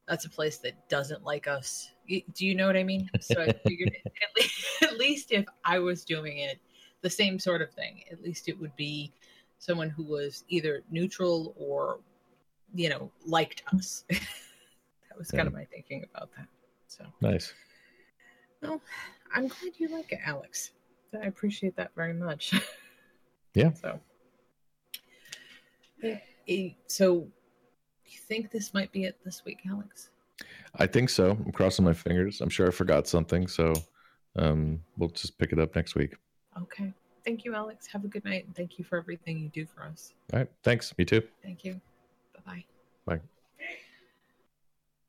that's 0.07 0.25
a 0.25 0.31
place 0.31 0.59
that 0.59 0.89
doesn't 0.89 1.25
like 1.25 1.49
us. 1.49 1.91
Do 2.09 2.47
you 2.47 2.55
know 2.55 2.67
what 2.67 2.77
I 2.77 2.85
mean? 2.85 3.09
So 3.21 3.41
I 3.41 3.53
figured 3.67 3.93
at, 4.07 4.13
least, 4.37 4.83
at 4.83 4.99
least 4.99 5.33
if 5.33 5.47
I 5.65 5.79
was 5.79 6.05
doing 6.05 6.39
it, 6.39 6.59
the 7.01 7.11
same 7.11 7.39
sort 7.39 7.63
of 7.63 7.71
thing. 7.73 8.03
At 8.11 8.23
least 8.23 8.49
it 8.49 8.59
would 8.59 8.75
be 8.77 9.13
someone 9.59 9.89
who 9.89 10.05
was 10.05 10.45
either 10.49 10.83
neutral 10.91 11.55
or, 11.59 12.01
you 12.75 12.89
know, 12.89 13.11
liked 13.27 13.63
us. 13.75 14.05
that 14.11 15.19
was 15.19 15.31
kind 15.31 15.47
of 15.47 15.55
my 15.55 15.65
thinking 15.65 16.05
about 16.15 16.31
that. 16.37 16.49
So 16.89 17.05
nice. 17.21 17.53
Well, 18.63 18.81
I'm 19.35 19.49
glad 19.49 19.73
you 19.79 19.89
like 19.89 20.13
it, 20.13 20.21
Alex. 20.25 20.71
I 21.15 21.27
appreciate 21.27 21.77
that 21.77 21.93
very 21.95 22.15
much. 22.15 22.55
Yeah. 23.55 23.71
So, 26.03 26.19
so 26.89 27.27
you 28.13 28.19
think 28.19 28.51
this 28.51 28.75
might 28.75 28.93
be 28.93 29.05
it 29.05 29.19
this 29.25 29.45
week, 29.45 29.61
Alex? 29.69 30.11
I 30.77 30.87
think 30.87 31.11
so. 31.11 31.31
I'm 31.31 31.53
crossing 31.53 31.85
my 31.85 31.95
fingers. 31.95 32.41
I'm 32.41 32.49
sure 32.49 32.67
I 32.67 32.71
forgot 32.71 33.07
something, 33.07 33.47
so 33.47 33.73
um, 34.37 34.83
we'll 34.97 35.11
just 35.11 35.39
pick 35.39 35.53
it 35.53 35.59
up 35.59 35.75
next 35.77 35.95
week. 35.95 36.17
Okay. 36.61 36.93
Thank 37.25 37.45
you, 37.45 37.55
Alex. 37.55 37.87
Have 37.87 38.05
a 38.05 38.09
good 38.09 38.25
night, 38.25 38.45
and 38.47 38.55
thank 38.55 38.79
you 38.79 38.85
for 38.85 38.99
everything 38.99 39.39
you 39.39 39.49
do 39.49 39.65
for 39.65 39.85
us. 39.85 40.13
All 40.33 40.41
right. 40.41 40.49
Thanks. 40.63 40.93
Me 40.99 41.05
too. 41.05 41.23
Thank 41.43 41.65
you. 41.65 41.81
Bye-bye. 42.35 42.65
Bye. 43.07 43.21